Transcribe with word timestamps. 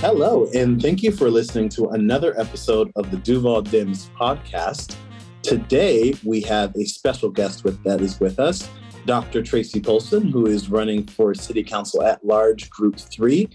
Hello, 0.00 0.48
and 0.54 0.80
thank 0.80 1.02
you 1.02 1.12
for 1.12 1.30
listening 1.30 1.68
to 1.68 1.90
another 1.90 2.32
episode 2.40 2.90
of 2.96 3.10
the 3.10 3.18
Duval 3.18 3.62
Dems 3.62 4.08
podcast. 4.12 4.96
Today, 5.42 6.14
we 6.24 6.40
have 6.40 6.74
a 6.74 6.86
special 6.86 7.28
guest 7.28 7.64
with, 7.64 7.84
that 7.84 8.00
is 8.00 8.18
with 8.18 8.40
us, 8.40 8.66
Dr. 9.04 9.42
Tracye 9.42 9.84
Polson, 9.84 10.30
who 10.30 10.46
is 10.46 10.70
running 10.70 11.06
for 11.06 11.34
City 11.34 11.62
Council 11.62 12.02
at 12.02 12.24
Large 12.24 12.70
Group 12.70 12.98
3. 12.98 13.46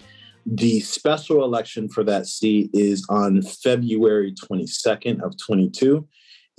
The 0.45 0.81
special 0.81 1.43
election 1.43 1.89
for 1.89 2.03
that 2.03 2.27
seat 2.27 2.69
is 2.73 3.03
on 3.09 3.41
February 3.41 4.31
22nd 4.31 5.23
of 5.23 5.33
22. 5.43 6.07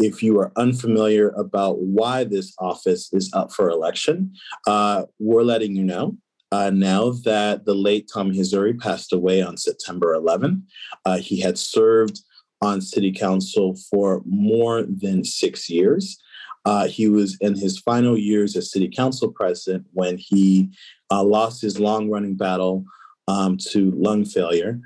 If 0.01 0.21
you 0.21 0.37
are 0.41 0.51
unfamiliar 0.57 1.29
about 1.29 1.79
why 1.79 2.25
this 2.25 2.53
office 2.59 3.09
is 3.13 3.31
up 3.33 3.53
for 3.53 3.71
election, 3.71 4.33
uh, 4.67 5.05
we're 5.21 5.45
letting 5.45 5.77
you 5.77 5.85
know 5.85 6.17
uh, 6.53 6.71
now 6.71 7.11
that 7.25 7.65
the 7.65 7.75
late 7.75 8.09
Tom 8.13 8.33
Hazouri 8.33 8.79
passed 8.79 9.13
away 9.13 9.43
on 9.43 9.57
September 9.57 10.15
11. 10.15 10.65
Uh, 11.05 11.19
he 11.19 11.41
had 11.41 11.59
served 11.59 12.21
on 12.63 12.81
city 12.81 13.13
council 13.13 13.77
for 13.91 14.23
more 14.25 14.83
than 14.83 15.25
six 15.25 15.69
years. 15.69 16.19
Uh, 16.65 16.87
he 16.87 17.09
was 17.09 17.37
in 17.41 17.57
his 17.57 17.79
final 17.79 18.17
years 18.19 18.57
as 18.57 18.73
city 18.73 18.89
council 18.89 19.31
president 19.31 19.87
when 19.93 20.17
he 20.19 20.71
uh, 21.11 21.23
lost 21.23 21.63
his 21.63 21.79
long 21.79 22.11
running 22.11 22.37
battle 22.37 22.85
um, 23.29 23.57
to 23.57 23.93
lung 23.93 24.25
failure. 24.25 24.81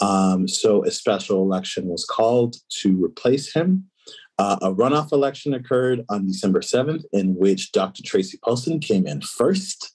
Um, 0.00 0.46
so 0.46 0.84
a 0.84 0.90
special 0.90 1.42
election 1.42 1.86
was 1.86 2.04
called 2.04 2.56
to 2.80 3.02
replace 3.02 3.52
him. 3.52 3.84
Uh, 4.38 4.56
a 4.60 4.74
runoff 4.74 5.12
election 5.12 5.54
occurred 5.54 6.04
on 6.10 6.26
December 6.26 6.60
7th, 6.60 7.04
in 7.12 7.34
which 7.36 7.72
Dr. 7.72 8.02
Tracye 8.02 8.40
Polson 8.42 8.80
came 8.80 9.06
in 9.06 9.22
first. 9.22 9.94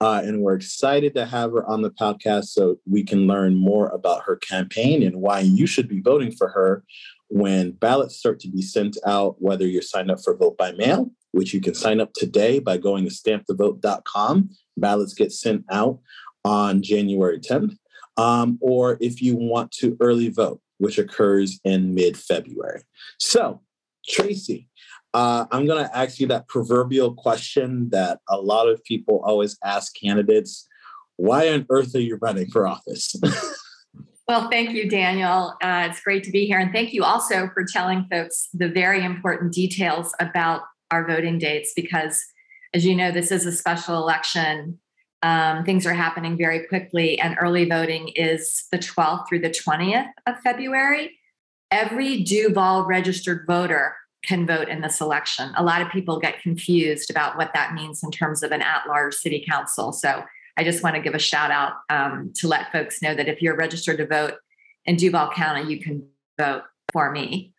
Uh, 0.00 0.22
and 0.24 0.40
we're 0.40 0.54
excited 0.54 1.14
to 1.14 1.26
have 1.26 1.52
her 1.52 1.64
on 1.66 1.82
the 1.82 1.90
podcast 1.90 2.46
so 2.46 2.76
we 2.88 3.02
can 3.02 3.26
learn 3.26 3.54
more 3.54 3.88
about 3.88 4.22
her 4.24 4.36
campaign 4.36 5.02
and 5.02 5.16
why 5.16 5.40
you 5.40 5.66
should 5.66 5.88
be 5.88 6.00
voting 6.00 6.32
for 6.32 6.48
her 6.48 6.84
when 7.28 7.72
ballots 7.72 8.16
start 8.16 8.40
to 8.40 8.48
be 8.48 8.62
sent 8.62 8.96
out, 9.06 9.40
whether 9.40 9.66
you're 9.66 9.82
signed 9.82 10.10
up 10.10 10.18
for 10.22 10.36
vote 10.36 10.56
by 10.56 10.72
mail, 10.72 11.10
which 11.32 11.54
you 11.54 11.60
can 11.60 11.74
sign 11.74 12.00
up 12.00 12.12
today 12.14 12.58
by 12.58 12.76
going 12.76 13.04
to 13.04 13.10
stampthevote.com. 13.10 14.50
Ballots 14.76 15.14
get 15.14 15.32
sent 15.32 15.64
out 15.70 16.00
on 16.44 16.82
January 16.82 17.38
10th. 17.38 17.76
Um, 18.16 18.58
or 18.60 18.98
if 19.00 19.22
you 19.22 19.36
want 19.36 19.70
to 19.72 19.96
early 20.00 20.28
vote, 20.28 20.60
which 20.78 20.98
occurs 20.98 21.60
in 21.64 21.94
mid 21.94 22.16
February. 22.16 22.82
So, 23.18 23.60
Tracye, 24.08 24.66
uh, 25.14 25.46
I'm 25.50 25.66
going 25.66 25.84
to 25.84 25.96
ask 25.96 26.20
you 26.20 26.26
that 26.28 26.48
proverbial 26.48 27.14
question 27.14 27.90
that 27.90 28.20
a 28.28 28.36
lot 28.36 28.68
of 28.68 28.82
people 28.84 29.22
always 29.24 29.58
ask 29.64 29.94
candidates 30.00 30.68
why 31.16 31.50
on 31.50 31.66
earth 31.68 31.94
are 31.94 32.00
you 32.00 32.16
running 32.22 32.50
for 32.50 32.66
office? 32.66 33.14
well, 34.28 34.48
thank 34.48 34.70
you, 34.70 34.88
Daniel. 34.88 35.54
Uh, 35.62 35.88
it's 35.90 36.00
great 36.00 36.24
to 36.24 36.30
be 36.30 36.46
here. 36.46 36.58
And 36.58 36.72
thank 36.72 36.94
you 36.94 37.04
also 37.04 37.50
for 37.52 37.62
telling 37.70 38.06
folks 38.10 38.48
the 38.54 38.68
very 38.68 39.04
important 39.04 39.52
details 39.52 40.14
about 40.18 40.62
our 40.90 41.06
voting 41.06 41.38
dates 41.38 41.72
because, 41.76 42.22
as 42.72 42.86
you 42.86 42.96
know, 42.96 43.12
this 43.12 43.30
is 43.30 43.44
a 43.44 43.52
special 43.52 43.96
election. 43.98 44.78
Um, 45.22 45.62
things 45.64 45.84
are 45.84 45.92
happening 45.92 46.38
very 46.38 46.66
quickly, 46.66 47.20
and 47.20 47.36
early 47.38 47.68
voting 47.68 48.08
is 48.16 48.64
the 48.72 48.78
12th 48.78 49.28
through 49.28 49.40
the 49.40 49.50
20th 49.50 50.08
of 50.26 50.40
February. 50.40 51.18
Every 51.70 52.22
Duval 52.22 52.86
registered 52.86 53.44
voter 53.46 53.94
can 54.22 54.46
vote 54.46 54.68
in 54.68 54.80
this 54.80 55.00
election. 55.00 55.52
A 55.56 55.62
lot 55.62 55.82
of 55.82 55.90
people 55.90 56.18
get 56.18 56.42
confused 56.42 57.10
about 57.10 57.36
what 57.36 57.52
that 57.54 57.74
means 57.74 58.02
in 58.02 58.10
terms 58.10 58.42
of 58.42 58.52
an 58.52 58.62
at 58.62 58.86
large 58.86 59.14
city 59.14 59.44
council. 59.48 59.92
So 59.92 60.24
I 60.56 60.64
just 60.64 60.82
want 60.82 60.96
to 60.96 61.02
give 61.02 61.14
a 61.14 61.18
shout 61.18 61.50
out 61.50 61.74
um, 61.88 62.32
to 62.36 62.48
let 62.48 62.70
folks 62.72 63.00
know 63.00 63.14
that 63.14 63.28
if 63.28 63.40
you're 63.40 63.56
registered 63.56 63.98
to 63.98 64.06
vote 64.06 64.34
in 64.84 64.96
Duval 64.96 65.30
County, 65.30 65.72
you 65.72 65.80
can 65.80 66.06
vote 66.38 66.62
for 66.92 67.10
me. 67.10 67.52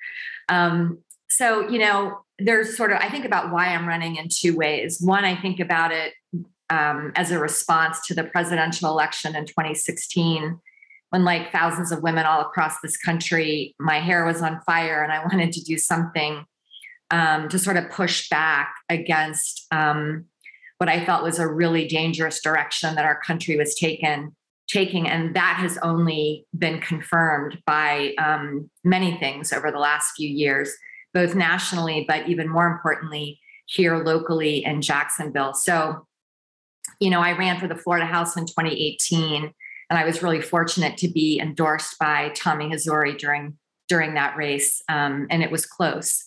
Um, 0.50 1.00
so, 1.30 1.68
you 1.68 1.80
know, 1.80 2.20
there's 2.38 2.76
sort 2.76 2.92
of, 2.92 2.98
I 3.00 3.10
think 3.10 3.26
about 3.26 3.52
why 3.52 3.68
I'm 3.68 3.88
running 3.88 4.18
in 4.18 4.28
two 4.30 4.56
ways. 4.56 5.00
One, 5.02 5.26
I 5.26 5.40
think 5.40 5.60
about 5.60 5.92
it 5.92 6.14
um, 6.70 7.12
as 7.16 7.32
a 7.32 7.40
response 7.40 8.06
to 8.08 8.14
the 8.14 8.24
presidential 8.24 8.90
election 8.90 9.36
in 9.36 9.46
2016 9.46 10.60
when 11.10 11.26
like 11.26 11.52
thousands 11.52 11.92
of 11.92 12.02
women 12.02 12.26
all 12.26 12.42
across 12.42 12.80
this 12.80 12.98
country 12.98 13.76
my 13.80 14.00
hair 14.00 14.26
was 14.26 14.42
on 14.42 14.62
fire 14.62 15.04
and 15.04 15.12
i 15.12 15.20
wanted 15.32 15.52
to 15.52 15.62
do 15.62 15.78
something 15.78 16.46
um, 17.12 17.50
to 17.50 17.60
sort 17.60 17.78
of 17.78 17.90
push 17.90 18.30
back 18.30 18.74
against 18.90 19.68
um, 19.72 20.26
what 20.78 20.90
I 20.90 21.06
felt 21.06 21.24
was 21.24 21.40
a 21.40 21.48
really 21.48 21.88
dangerous 21.88 22.42
direction 22.42 22.96
that 22.96 23.06
our 23.06 23.20
country 23.20 23.56
was 23.56 23.76
taken 23.76 24.36
taking, 24.72 25.08
and 25.08 25.36
that 25.36 25.58
has 25.60 25.78
only 25.80 26.46
been 26.58 26.80
confirmed 26.80 27.58
by 27.66 28.14
um, 28.18 28.70
many 28.84 29.18
things 29.18 29.52
over 29.52 29.72
the 29.72 29.80
last 29.80 30.14
few 30.16 30.30
years, 30.30 30.72
both 31.14 31.36
nationally, 31.36 32.06
but 32.08 32.28
even 32.30 32.48
more 32.48 32.68
importantly 32.68 33.40
here 33.66 34.04
locally 34.04 34.64
in 34.64 34.82
Jacksonville. 34.82 35.54
So, 35.54 36.06
you 37.00 37.10
know, 37.10 37.22
I 37.22 37.38
ran 37.38 37.60
for 37.60 37.68
the 37.68 37.76
Florida 37.76 38.06
House 38.06 38.36
in 38.38 38.46
2018, 38.46 39.52
and 39.90 40.00
I 40.00 40.06
was 40.06 40.24
really 40.24 40.42
fortunate 40.42 40.98
to 40.98 41.10
be 41.10 41.40
endorsed 41.40 41.98
by 42.00 42.30
Tommy 42.36 42.70
Hazouri 42.70 43.18
during 43.18 43.58
during 43.88 44.14
that 44.14 44.38
race, 44.38 44.82
um, 44.88 45.28
and 45.30 45.44
it 45.44 45.52
was 45.52 45.66
close. 45.66 46.24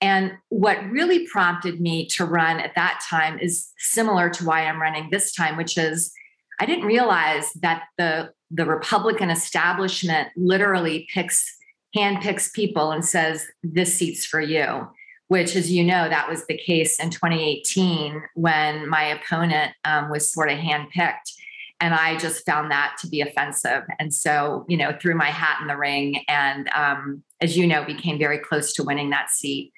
And 0.00 0.32
what 0.50 0.82
really 0.90 1.26
prompted 1.26 1.80
me 1.80 2.06
to 2.16 2.24
run 2.24 2.60
at 2.60 2.74
that 2.74 3.02
time 3.08 3.38
is 3.38 3.70
similar 3.78 4.28
to 4.30 4.44
why 4.44 4.66
I'm 4.66 4.80
running 4.80 5.08
this 5.10 5.34
time, 5.34 5.56
which 5.56 5.78
is 5.78 6.12
I 6.60 6.66
didn't 6.66 6.86
realize 6.86 7.50
that 7.62 7.84
the 7.98 8.32
the 8.50 8.66
Republican 8.66 9.30
establishment 9.30 10.28
literally 10.36 11.08
picks 11.12 11.56
handpicks 11.96 12.52
people 12.52 12.92
and 12.92 13.04
says 13.04 13.46
this 13.62 13.94
seat's 13.94 14.26
for 14.26 14.40
you. 14.40 14.88
Which, 15.28 15.56
as 15.56 15.72
you 15.72 15.82
know, 15.82 16.08
that 16.08 16.28
was 16.28 16.46
the 16.46 16.56
case 16.56 17.00
in 17.00 17.10
2018 17.10 18.22
when 18.34 18.88
my 18.88 19.02
opponent 19.02 19.72
um, 19.84 20.08
was 20.08 20.32
sort 20.32 20.52
of 20.52 20.58
handpicked. 20.58 21.32
And 21.80 21.94
I 21.94 22.16
just 22.16 22.46
found 22.46 22.70
that 22.70 22.94
to 23.00 23.08
be 23.08 23.22
offensive. 23.22 23.82
And 23.98 24.14
so, 24.14 24.64
you 24.68 24.76
know, 24.76 24.96
threw 25.00 25.16
my 25.16 25.30
hat 25.30 25.58
in 25.60 25.66
the 25.66 25.76
ring 25.76 26.22
and, 26.28 26.68
um, 26.68 27.24
as 27.40 27.56
you 27.56 27.66
know, 27.66 27.84
became 27.84 28.20
very 28.20 28.38
close 28.38 28.72
to 28.74 28.84
winning 28.84 29.10
that 29.10 29.30
seat 29.30 29.72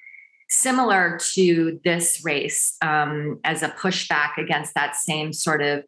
similar 0.49 1.19
to 1.33 1.79
this 1.83 2.21
race 2.23 2.75
um, 2.81 3.39
as 3.43 3.61
a 3.63 3.69
pushback 3.69 4.37
against 4.37 4.73
that 4.73 4.95
same 4.95 5.31
sort 5.31 5.61
of 5.61 5.83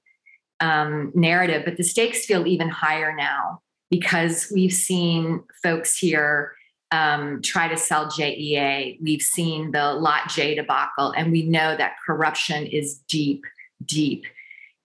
um, 0.60 1.12
narrative. 1.16 1.64
But 1.66 1.78
the 1.78 1.84
stakes 1.84 2.26
feel 2.26 2.46
even 2.48 2.70
higher 2.70 3.14
now 3.16 3.62
because 3.90 4.52
we've 4.54 4.74
seen 4.74 5.44
folks 5.64 5.98
here 5.98 6.54
um, 6.92 7.42
try 7.42 7.68
to 7.68 7.78
sell 7.78 8.06
JEA. 8.06 9.00
We've 9.02 9.22
seen 9.22 9.72
the 9.72 9.94
Lot 9.94 10.30
J 10.30 10.56
debacle, 10.56 11.12
and 11.12 11.32
we 11.32 11.44
know 11.44 11.76
that 11.76 11.96
corruption 12.06 12.66
is 12.66 13.00
deep, 13.08 13.44
deep 13.84 14.26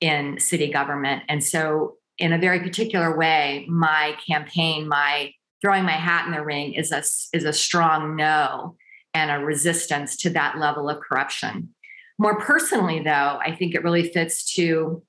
in 0.01 0.39
city 0.41 0.71
government. 0.71 1.25
And 1.29 1.43
so, 1.43 1.97
in 2.19 2.33
a 2.33 2.39
very 2.39 2.61
particular 2.61 3.17
way, 3.17 3.67
my 3.69 4.17
campaign, 4.27 4.89
my 4.89 5.33
throwing 5.61 5.85
my 5.85 5.93
hat 5.93 6.27
in 6.27 6.33
the 6.33 6.43
ring 6.43 6.75
is 6.75 6.93
a 6.93 7.03
is 7.37 7.45
a 7.45 7.53
strong 7.53 8.17
no 8.17 8.77
and 9.17 9.31
a 9.31 9.43
resistance 9.43 10.15
to 10.15 10.29
that 10.29 10.59
level 10.59 10.91
of 10.91 11.01
corruption. 11.01 11.71
More 12.19 12.39
personally, 12.39 13.01
though, 13.01 13.39
I 13.43 13.57
think 13.59 13.75
it 13.75 13.83
really 13.83 14.11
fits 14.11 14.55
to 14.57 15.03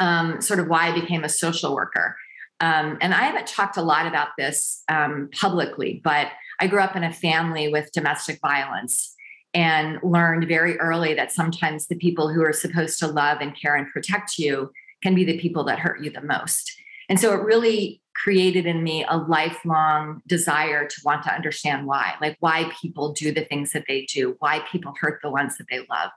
um, 0.00 0.40
sort 0.40 0.58
of 0.58 0.66
why 0.66 0.88
I 0.88 1.00
became 1.00 1.22
a 1.22 1.28
social 1.28 1.72
worker. 1.72 2.16
Um, 2.58 2.98
and 3.00 3.14
I 3.14 3.22
haven't 3.22 3.46
talked 3.46 3.76
a 3.76 3.82
lot 3.82 4.06
about 4.08 4.30
this 4.36 4.82
um, 4.88 5.30
publicly, 5.32 6.00
but 6.02 6.26
I 6.58 6.66
grew 6.66 6.80
up 6.80 6.96
in 6.96 7.04
a 7.04 7.12
family 7.12 7.68
with 7.68 7.92
domestic 7.92 8.40
violence 8.40 9.14
and 9.54 9.98
learned 10.02 10.48
very 10.48 10.76
early 10.78 11.14
that 11.14 11.32
sometimes 11.32 11.86
the 11.86 11.96
people 11.96 12.32
who 12.32 12.42
are 12.42 12.52
supposed 12.52 12.98
to 12.98 13.06
love 13.06 13.38
and 13.40 13.58
care 13.60 13.76
and 13.76 13.88
protect 13.92 14.38
you 14.38 14.72
can 15.02 15.14
be 15.14 15.24
the 15.24 15.38
people 15.38 15.62
that 15.64 15.78
hurt 15.78 16.02
you 16.02 16.10
the 16.10 16.20
most. 16.20 16.79
And 17.10 17.18
so 17.18 17.34
it 17.34 17.42
really 17.42 18.00
created 18.14 18.66
in 18.66 18.82
me 18.84 19.04
a 19.08 19.16
lifelong 19.16 20.22
desire 20.26 20.86
to 20.86 21.00
want 21.04 21.24
to 21.24 21.34
understand 21.34 21.86
why, 21.86 22.14
like 22.20 22.36
why 22.38 22.70
people 22.80 23.12
do 23.12 23.32
the 23.32 23.44
things 23.44 23.72
that 23.72 23.84
they 23.88 24.06
do, 24.06 24.36
why 24.38 24.60
people 24.70 24.94
hurt 25.00 25.20
the 25.22 25.30
ones 25.30 25.58
that 25.58 25.66
they 25.68 25.78
love. 25.78 26.10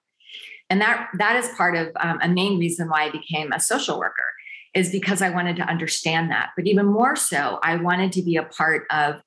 And 0.69 0.79
that 0.81 1.09
that 1.17 1.35
is 1.35 1.49
part 1.57 1.75
of 1.75 1.89
um, 1.99 2.19
a 2.21 2.29
main 2.29 2.59
reason 2.59 2.89
why 2.89 3.05
I 3.05 3.09
became 3.09 3.51
a 3.51 3.59
social 3.59 3.99
worker 3.99 4.23
is 4.73 4.91
because 4.91 5.21
I 5.21 5.29
wanted 5.29 5.55
to 5.57 5.63
understand 5.63 6.31
that. 6.31 6.51
But 6.55 6.67
even 6.67 6.85
more 6.85 7.15
so, 7.15 7.59
I 7.63 7.75
wanted 7.75 8.11
to 8.13 8.21
be 8.21 8.37
a 8.37 8.43
part 8.43 8.85
of 8.91 9.21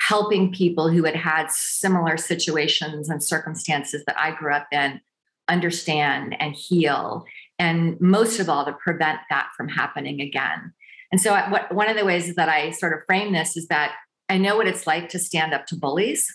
helping 0.00 0.52
people 0.52 0.90
who 0.90 1.04
had 1.04 1.16
had 1.16 1.50
similar 1.50 2.16
situations 2.16 3.08
and 3.08 3.22
circumstances 3.22 4.02
that 4.06 4.18
I 4.18 4.32
grew 4.34 4.52
up 4.52 4.66
in 4.72 5.00
understand 5.48 6.36
and 6.40 6.54
heal 6.54 7.24
and 7.58 8.00
most 8.00 8.40
of 8.40 8.48
all 8.48 8.64
to 8.64 8.72
prevent 8.72 9.20
that 9.28 9.48
from 9.56 9.68
happening 9.68 10.20
again 10.20 10.72
and 11.12 11.20
so, 11.20 11.34
what, 11.50 11.72
one 11.72 11.88
of 11.88 11.96
the 11.96 12.06
ways 12.06 12.34
that 12.34 12.48
I 12.48 12.70
sort 12.70 12.94
of 12.94 13.04
frame 13.06 13.32
this 13.32 13.56
is 13.56 13.68
that 13.68 13.92
I 14.30 14.38
know 14.38 14.56
what 14.56 14.66
it's 14.66 14.86
like 14.86 15.10
to 15.10 15.18
stand 15.18 15.52
up 15.52 15.66
to 15.66 15.76
bullies, 15.76 16.26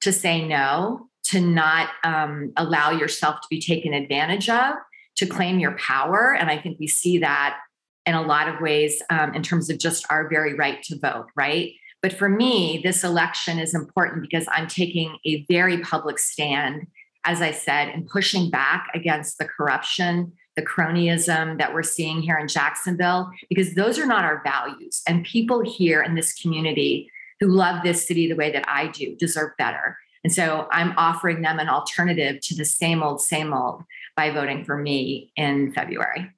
to 0.00 0.10
say 0.10 0.42
no, 0.42 1.08
to 1.24 1.40
not 1.40 1.90
um, 2.02 2.52
allow 2.56 2.90
yourself 2.90 3.36
to 3.36 3.46
be 3.50 3.60
taken 3.60 3.92
advantage 3.92 4.48
of, 4.48 4.74
to 5.16 5.26
claim 5.26 5.58
your 5.58 5.76
power. 5.76 6.34
And 6.34 6.50
I 6.50 6.58
think 6.58 6.78
we 6.80 6.88
see 6.88 7.18
that 7.18 7.58
in 8.06 8.14
a 8.14 8.22
lot 8.22 8.48
of 8.48 8.60
ways 8.60 9.02
um, 9.10 9.34
in 9.34 9.42
terms 9.42 9.70
of 9.70 9.78
just 9.78 10.06
our 10.10 10.28
very 10.28 10.54
right 10.54 10.82
to 10.84 10.98
vote, 10.98 11.26
right? 11.36 11.72
But 12.00 12.14
for 12.14 12.28
me, 12.28 12.80
this 12.82 13.04
election 13.04 13.58
is 13.58 13.74
important 13.74 14.22
because 14.22 14.46
I'm 14.50 14.66
taking 14.66 15.18
a 15.24 15.44
very 15.48 15.78
public 15.78 16.18
stand, 16.18 16.86
as 17.24 17.40
I 17.40 17.52
said, 17.52 17.90
and 17.90 18.08
pushing 18.08 18.50
back 18.50 18.88
against 18.94 19.38
the 19.38 19.44
corruption, 19.44 20.32
the 20.56 20.62
cronyism 20.62 21.58
that 21.58 21.72
we're 21.72 21.82
seeing 21.82 22.20
here 22.20 22.38
in 22.38 22.48
Jacksonville, 22.48 23.30
because 23.48 23.74
those 23.74 23.98
are 23.98 24.06
not 24.06 24.24
our 24.24 24.42
values. 24.44 25.02
And 25.06 25.24
people 25.24 25.62
here 25.62 26.02
in 26.02 26.14
this 26.14 26.34
community 26.34 27.10
who 27.40 27.48
love 27.48 27.82
this 27.82 28.06
city 28.06 28.28
the 28.28 28.36
way 28.36 28.52
that 28.52 28.64
I 28.68 28.88
do 28.88 29.16
deserve 29.16 29.52
better. 29.58 29.96
And 30.24 30.32
so 30.32 30.68
I'm 30.70 30.94
offering 30.96 31.42
them 31.42 31.58
an 31.58 31.68
alternative 31.68 32.40
to 32.42 32.54
the 32.54 32.64
same 32.64 33.02
old, 33.02 33.20
same 33.20 33.52
old 33.52 33.82
by 34.16 34.30
voting 34.30 34.64
for 34.64 34.76
me 34.76 35.32
in 35.36 35.72
February. 35.72 36.30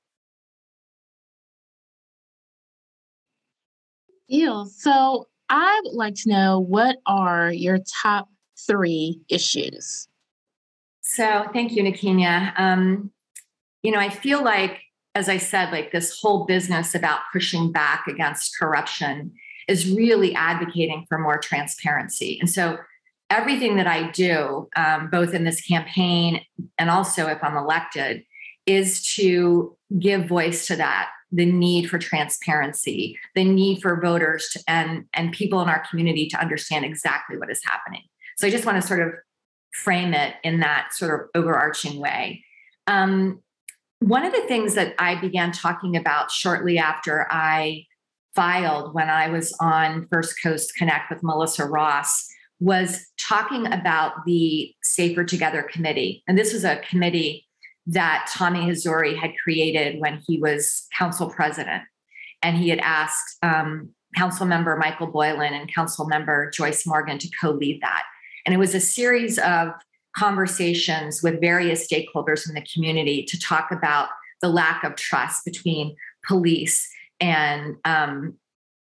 Deal. 4.29 4.67
So 4.67 5.29
I 5.51 5.81
would 5.85 5.95
like 5.95 6.15
to 6.23 6.31
know 6.31 6.61
what 6.61 6.97
are 7.07 7.53
your 7.53 7.79
top 8.03 8.29
three 8.67 9.21
issues? 9.29 10.09
So 11.03 11.47
thank 11.53 11.73
you, 11.73 11.83
Nakenia. 11.83 12.59
Um, 12.59 13.11
you 13.85 13.93
know, 13.93 14.01
I 14.01 14.09
feel 14.09 14.43
like, 14.43 14.81
as 15.15 15.29
I 15.29 15.37
said, 15.37 15.71
like 15.71 15.93
this 15.93 16.19
whole 16.21 16.47
business 16.47 16.95
about 16.95 17.21
pushing 17.33 17.71
back 17.71 18.09
against 18.09 18.59
corruption 18.59 19.31
is 19.69 19.89
really 19.93 20.35
advocating 20.35 21.05
for 21.09 21.19
more 21.19 21.39
transparency. 21.39 22.39
And 22.41 22.51
so 22.51 22.79
everything 23.31 23.77
that 23.77 23.87
I 23.87 24.11
do, 24.11 24.69
um, 24.75 25.11
both 25.11 25.35
in 25.35 25.45
this 25.45 25.61
campaign 25.61 26.41
and 26.79 26.91
also 26.91 27.27
if 27.29 27.45
I'm 27.45 27.57
elected, 27.57 28.25
is 28.67 29.15
to 29.15 29.77
give 30.01 30.27
voice 30.27 30.67
to 30.67 30.77
that 30.77 31.11
the 31.31 31.45
need 31.45 31.91
for 31.91 31.99
transparency, 31.99 33.19
the 33.35 33.45
need 33.45 33.83
for 33.83 34.01
voters 34.01 34.49
to, 34.53 34.63
and, 34.67 35.05
and 35.13 35.33
people 35.33 35.61
in 35.61 35.69
our 35.69 35.85
community 35.91 36.27
to 36.29 36.41
understand 36.41 36.85
exactly 36.85 37.37
what 37.37 37.51
is 37.51 37.61
happening. 37.65 38.03
So 38.39 38.47
I 38.47 38.51
just 38.51 38.65
want 38.65 38.81
to 38.81 38.87
sort 38.87 39.01
of 39.01 39.13
frame 39.73 40.15
it 40.15 40.37
in 40.43 40.61
that 40.61 40.95
sort 40.95 41.21
of 41.21 41.29
overarching 41.35 42.01
way. 42.01 42.45
Um, 42.87 43.41
one 44.01 44.25
of 44.25 44.33
the 44.33 44.43
things 44.43 44.75
that 44.75 44.95
I 44.99 45.21
began 45.21 45.53
talking 45.53 45.97
about 45.97 46.31
shortly 46.31 46.79
after 46.79 47.27
I 47.31 47.87
filed 48.35 48.95
when 48.95 49.09
I 49.09 49.29
was 49.29 49.57
on 49.61 50.07
First 50.11 50.43
Coast 50.43 50.75
Connect 50.77 51.11
with 51.11 51.23
Melissa 51.23 51.65
Ross 51.65 52.29
was 52.61 53.07
talking 53.19 53.67
about 53.67 54.13
the 54.27 54.75
Safer 54.83 55.25
Together 55.25 55.63
Committee. 55.63 56.23
And 56.27 56.39
this 56.39 56.53
was 56.53 56.65
a 56.65 56.81
committee 56.89 57.47
that 57.87 58.29
Tommy 58.33 58.61
Hazouri 58.61 59.17
had 59.17 59.33
created 59.43 60.01
when 60.01 60.23
he 60.27 60.41
was 60.41 60.87
council 60.97 61.29
president. 61.31 61.83
And 62.43 62.57
he 62.57 62.69
had 62.69 62.81
asked 62.81 63.39
um, 63.43 63.91
council 64.17 64.47
member 64.47 64.77
Michael 64.77 65.09
Boylan 65.09 65.55
and 65.55 65.73
council 65.73 66.07
member 66.07 66.51
Joyce 66.51 66.87
Morgan 66.87 67.19
to 67.19 67.29
co 67.41 67.51
lead 67.51 67.81
that. 67.83 68.03
And 68.47 68.55
it 68.55 68.59
was 68.59 68.75
a 68.75 68.81
series 68.81 69.39
of 69.39 69.69
conversations 70.17 71.23
with 71.23 71.41
various 71.41 71.87
stakeholders 71.87 72.49
in 72.49 72.55
the 72.55 72.67
community 72.73 73.25
to 73.25 73.39
talk 73.39 73.71
about 73.71 74.09
the 74.41 74.49
lack 74.49 74.85
of 74.85 74.95
trust 74.97 75.45
between 75.45 75.97
police 76.27 76.89
and 77.21 77.77
um, 77.85 78.35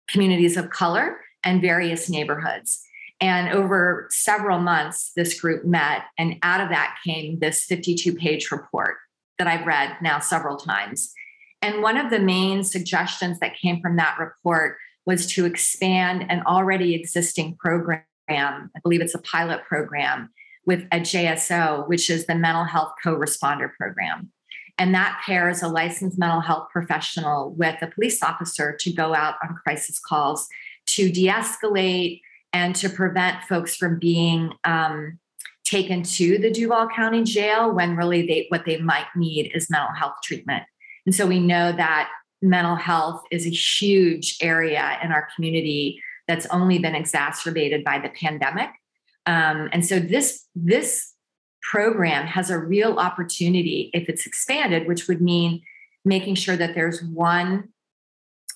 communities 0.07 0.57
of 0.57 0.69
color 0.69 1.17
and 1.43 1.61
various 1.61 2.09
neighborhoods. 2.09 2.81
And 3.21 3.49
over 3.49 4.07
several 4.09 4.59
months, 4.59 5.11
this 5.15 5.39
group 5.39 5.65
met, 5.65 6.03
and 6.17 6.37
out 6.41 6.61
of 6.61 6.69
that 6.69 6.97
came 7.05 7.39
this 7.39 7.65
52 7.65 8.15
page 8.15 8.49
report 8.51 8.95
that 9.37 9.47
I've 9.47 9.65
read 9.65 9.97
now 10.01 10.19
several 10.19 10.57
times. 10.57 11.13
And 11.61 11.81
one 11.81 11.97
of 11.97 12.11
the 12.11 12.19
main 12.19 12.63
suggestions 12.63 13.39
that 13.39 13.57
came 13.57 13.81
from 13.81 13.97
that 13.97 14.17
report 14.17 14.77
was 15.05 15.27
to 15.33 15.45
expand 15.45 16.25
an 16.29 16.43
already 16.45 16.95
existing 16.95 17.57
program. 17.57 18.03
I 18.29 18.79
believe 18.81 19.01
it's 19.01 19.15
a 19.15 19.19
pilot 19.19 19.63
program 19.63 20.29
with 20.69 20.85
a 20.91 20.99
JSO, 20.99 21.87
which 21.87 22.11
is 22.11 22.27
the 22.27 22.35
Mental 22.35 22.63
Health 22.63 22.91
Co 23.03 23.15
Responder 23.15 23.73
Program. 23.75 24.31
And 24.77 24.93
that 24.93 25.19
pairs 25.25 25.63
a 25.63 25.67
licensed 25.67 26.19
mental 26.19 26.41
health 26.41 26.67
professional 26.71 27.55
with 27.55 27.81
a 27.81 27.87
police 27.87 28.21
officer 28.21 28.77
to 28.81 28.93
go 28.93 29.15
out 29.15 29.33
on 29.41 29.55
crisis 29.63 29.99
calls 29.99 30.47
to 30.85 31.11
de 31.11 31.25
escalate 31.25 32.21
and 32.53 32.75
to 32.75 32.87
prevent 32.87 33.41
folks 33.45 33.75
from 33.75 33.97
being 33.97 34.53
um, 34.63 35.17
taken 35.65 36.03
to 36.03 36.37
the 36.37 36.51
Duval 36.51 36.89
County 36.89 37.23
Jail 37.23 37.73
when 37.73 37.95
really 37.95 38.27
they, 38.27 38.45
what 38.49 38.65
they 38.67 38.77
might 38.77 39.07
need 39.15 39.51
is 39.55 39.71
mental 39.71 39.95
health 39.95 40.17
treatment. 40.23 40.65
And 41.07 41.15
so 41.15 41.25
we 41.25 41.39
know 41.39 41.71
that 41.71 42.11
mental 42.43 42.75
health 42.75 43.23
is 43.31 43.47
a 43.47 43.49
huge 43.49 44.37
area 44.39 44.99
in 45.03 45.11
our 45.11 45.29
community 45.35 45.99
that's 46.27 46.45
only 46.51 46.77
been 46.77 46.93
exacerbated 46.93 47.83
by 47.83 47.97
the 47.97 48.09
pandemic. 48.09 48.69
Um, 49.25 49.69
and 49.71 49.85
so 49.85 49.99
this 49.99 50.45
this 50.55 51.13
program 51.61 52.25
has 52.25 52.49
a 52.49 52.57
real 52.57 52.97
opportunity 52.97 53.91
if 53.93 54.09
it's 54.09 54.25
expanded, 54.25 54.87
which 54.87 55.07
would 55.07 55.21
mean 55.21 55.61
making 56.05 56.35
sure 56.35 56.55
that 56.55 56.73
there's 56.73 57.03
one 57.03 57.69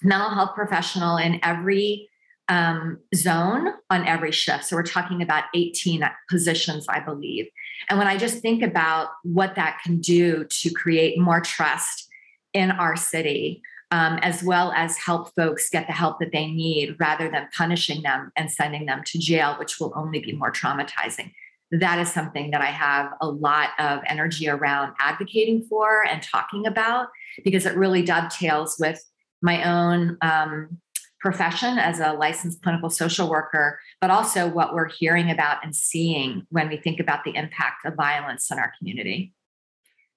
mental 0.01 0.29
health 0.29 0.55
professional 0.55 1.17
in 1.17 1.39
every 1.43 2.09
um, 2.49 2.99
zone 3.15 3.69
on 3.89 4.05
every 4.05 4.31
shift. 4.31 4.65
So 4.65 4.75
we're 4.75 4.83
talking 4.83 5.21
about 5.21 5.45
18 5.55 6.03
positions, 6.29 6.87
I 6.89 6.99
believe. 6.99 7.47
And 7.89 7.97
when 7.97 8.07
I 8.07 8.17
just 8.17 8.39
think 8.39 8.61
about 8.61 9.09
what 9.23 9.55
that 9.55 9.79
can 9.83 9.99
do 9.99 10.45
to 10.49 10.69
create 10.71 11.19
more 11.19 11.39
trust 11.41 12.09
in 12.53 12.71
our 12.71 12.95
city, 12.95 13.61
um, 13.93 14.17
as 14.23 14.43
well 14.43 14.71
as 14.71 14.97
help 14.97 15.35
folks 15.35 15.69
get 15.69 15.85
the 15.85 15.93
help 15.93 16.17
that 16.19 16.31
they 16.31 16.47
need 16.47 16.95
rather 16.99 17.29
than 17.29 17.47
punishing 17.55 18.01
them 18.01 18.31
and 18.35 18.51
sending 18.51 18.87
them 18.87 19.03
to 19.05 19.19
jail, 19.19 19.55
which 19.59 19.79
will 19.79 19.93
only 19.95 20.19
be 20.19 20.31
more 20.31 20.51
traumatizing. 20.51 21.31
That 21.69 21.99
is 21.99 22.11
something 22.11 22.49
that 22.51 22.61
I 22.61 22.71
have 22.71 23.13
a 23.21 23.29
lot 23.29 23.69
of 23.77 23.99
energy 24.07 24.49
around 24.49 24.95
advocating 24.99 25.61
for 25.69 26.03
and 26.07 26.23
talking 26.23 26.65
about 26.65 27.09
because 27.43 27.67
it 27.67 27.77
really 27.77 28.01
dovetails 28.01 28.77
with 28.79 28.99
my 29.43 29.63
own 29.63 30.17
um, 30.23 30.79
profession 31.19 31.77
as 31.77 31.99
a 31.99 32.13
licensed 32.13 32.63
clinical 32.63 32.89
social 32.89 33.29
worker, 33.29 33.79
but 34.01 34.09
also 34.09 34.49
what 34.49 34.73
we're 34.73 34.89
hearing 34.89 35.29
about 35.29 35.63
and 35.63 35.75
seeing 35.75 36.47
when 36.49 36.67
we 36.67 36.77
think 36.77 36.99
about 36.99 37.23
the 37.25 37.35
impact 37.35 37.85
of 37.85 37.93
violence 37.93 38.49
in 38.49 38.57
our 38.57 38.73
community. 38.79 39.33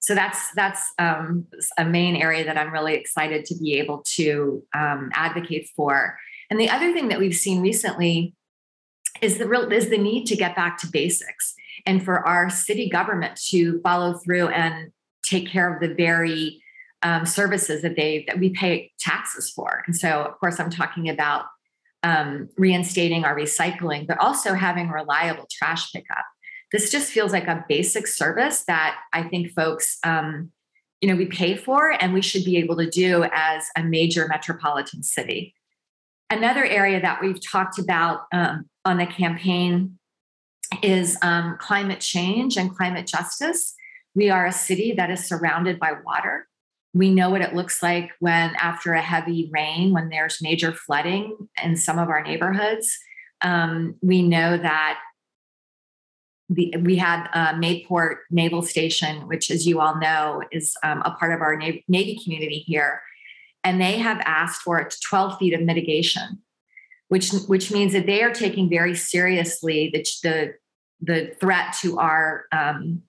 So 0.00 0.14
that's 0.14 0.52
that's 0.52 0.92
um, 0.98 1.46
a 1.78 1.84
main 1.84 2.16
area 2.16 2.44
that 2.44 2.56
I'm 2.56 2.72
really 2.72 2.94
excited 2.94 3.44
to 3.46 3.56
be 3.56 3.74
able 3.74 4.02
to 4.14 4.62
um, 4.74 5.10
advocate 5.14 5.68
for. 5.74 6.18
And 6.50 6.60
the 6.60 6.70
other 6.70 6.92
thing 6.92 7.08
that 7.08 7.18
we've 7.18 7.34
seen 7.34 7.60
recently 7.60 8.34
is 9.20 9.38
the 9.38 9.48
real 9.48 9.70
is 9.72 9.90
the 9.90 9.98
need 9.98 10.26
to 10.26 10.36
get 10.36 10.54
back 10.54 10.78
to 10.78 10.86
basics 10.86 11.54
and 11.86 12.04
for 12.04 12.26
our 12.26 12.50
city 12.50 12.88
government 12.88 13.40
to 13.48 13.80
follow 13.80 14.14
through 14.14 14.48
and 14.48 14.92
take 15.24 15.48
care 15.48 15.72
of 15.72 15.80
the 15.80 15.92
very 15.94 16.62
um, 17.02 17.26
services 17.26 17.82
that 17.82 17.96
they 17.96 18.24
that 18.28 18.38
we 18.38 18.50
pay 18.50 18.92
taxes 18.98 19.50
for. 19.50 19.82
And 19.86 19.96
so, 19.96 20.22
of 20.22 20.38
course, 20.38 20.60
I'm 20.60 20.70
talking 20.70 21.08
about 21.08 21.46
um, 22.02 22.48
reinstating 22.56 23.24
our 23.24 23.36
recycling, 23.36 24.06
but 24.06 24.18
also 24.18 24.54
having 24.54 24.88
reliable 24.88 25.48
trash 25.50 25.92
pickup. 25.92 26.24
This 26.72 26.90
just 26.90 27.12
feels 27.12 27.32
like 27.32 27.46
a 27.46 27.64
basic 27.68 28.06
service 28.06 28.64
that 28.64 28.98
I 29.12 29.22
think 29.22 29.52
folks, 29.52 29.98
um, 30.04 30.50
you 31.00 31.08
know, 31.08 31.16
we 31.16 31.26
pay 31.26 31.56
for 31.56 31.92
and 32.02 32.12
we 32.12 32.22
should 32.22 32.44
be 32.44 32.56
able 32.56 32.76
to 32.76 32.88
do 32.88 33.24
as 33.32 33.64
a 33.76 33.84
major 33.84 34.26
metropolitan 34.28 35.02
city. 35.02 35.54
Another 36.28 36.64
area 36.64 37.00
that 37.00 37.20
we've 37.22 37.40
talked 37.44 37.78
about 37.78 38.22
um, 38.32 38.68
on 38.84 38.98
the 38.98 39.06
campaign 39.06 39.98
is 40.82 41.16
um, 41.22 41.56
climate 41.60 42.00
change 42.00 42.56
and 42.56 42.74
climate 42.74 43.06
justice. 43.06 43.74
We 44.14 44.30
are 44.30 44.46
a 44.46 44.52
city 44.52 44.92
that 44.96 45.10
is 45.10 45.24
surrounded 45.24 45.78
by 45.78 45.92
water. 46.04 46.48
We 46.94 47.12
know 47.12 47.30
what 47.30 47.42
it 47.42 47.54
looks 47.54 47.82
like 47.82 48.10
when, 48.20 48.54
after 48.56 48.94
a 48.94 49.02
heavy 49.02 49.50
rain, 49.52 49.92
when 49.92 50.08
there's 50.08 50.42
major 50.42 50.72
flooding 50.72 51.36
in 51.62 51.76
some 51.76 51.98
of 51.98 52.08
our 52.08 52.22
neighborhoods. 52.22 52.98
Um, 53.42 53.96
we 54.00 54.22
know 54.22 54.56
that 54.56 54.98
the, 56.48 56.74
we 56.82 56.96
had 56.96 57.28
uh, 57.32 57.54
Mayport 57.54 58.18
Naval 58.30 58.62
Station, 58.62 59.26
which, 59.26 59.50
as 59.50 59.66
you 59.66 59.80
all 59.80 59.98
know, 59.98 60.42
is 60.52 60.76
um, 60.82 61.02
a 61.04 61.10
part 61.10 61.32
of 61.32 61.40
our 61.40 61.56
Navy, 61.56 62.20
community 62.22 62.60
here, 62.66 63.02
and 63.64 63.80
they 63.80 63.98
have 63.98 64.20
asked 64.24 64.62
for 64.62 64.88
12 65.08 65.38
feet 65.38 65.54
of 65.54 65.60
mitigation, 65.62 66.38
which 67.08 67.32
which 67.48 67.72
means 67.72 67.92
that 67.92 68.06
they 68.06 68.22
are 68.22 68.32
taking 68.32 68.70
very 68.70 68.94
seriously 68.94 69.90
the 69.92 70.06
the, 70.22 70.54
the 71.00 71.34
threat 71.40 71.74
to 71.80 71.98
our 71.98 72.44
um, 72.52 73.02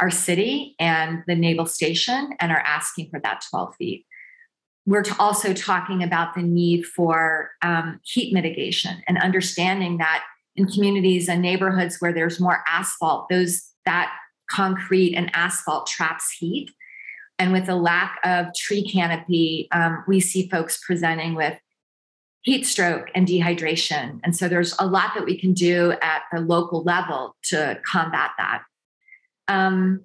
our 0.00 0.10
city 0.10 0.76
and 0.78 1.22
the 1.26 1.34
naval 1.34 1.66
station 1.66 2.30
and 2.40 2.50
are 2.50 2.60
asking 2.60 3.10
for 3.10 3.20
that 3.20 3.44
12 3.50 3.74
feet. 3.76 4.06
We're 4.86 5.04
also 5.18 5.52
talking 5.52 6.02
about 6.02 6.34
the 6.34 6.42
need 6.42 6.86
for 6.86 7.50
um, 7.62 8.00
heat 8.02 8.32
mitigation 8.32 9.02
and 9.06 9.18
understanding 9.18 9.98
that 9.98 10.24
in 10.60 10.66
communities 10.66 11.28
and 11.28 11.40
neighborhoods 11.40 11.96
where 12.00 12.12
there's 12.12 12.38
more 12.38 12.62
asphalt, 12.66 13.28
those 13.28 13.70
that 13.86 14.12
concrete 14.50 15.14
and 15.14 15.30
asphalt 15.34 15.86
traps 15.86 16.30
heat. 16.38 16.70
And 17.38 17.52
with 17.52 17.66
the 17.66 17.76
lack 17.76 18.18
of 18.24 18.46
tree 18.54 18.86
canopy, 18.86 19.68
um, 19.72 20.04
we 20.06 20.20
see 20.20 20.48
folks 20.48 20.78
presenting 20.84 21.34
with 21.34 21.58
heat 22.42 22.66
stroke 22.66 23.08
and 23.14 23.26
dehydration. 23.26 24.20
And 24.22 24.36
so 24.36 24.48
there's 24.48 24.74
a 24.78 24.86
lot 24.86 25.12
that 25.14 25.24
we 25.24 25.38
can 25.38 25.54
do 25.54 25.94
at 26.02 26.22
the 26.32 26.40
local 26.40 26.82
level 26.82 27.36
to 27.44 27.80
combat 27.84 28.30
that. 28.38 28.62
Um, 29.48 30.02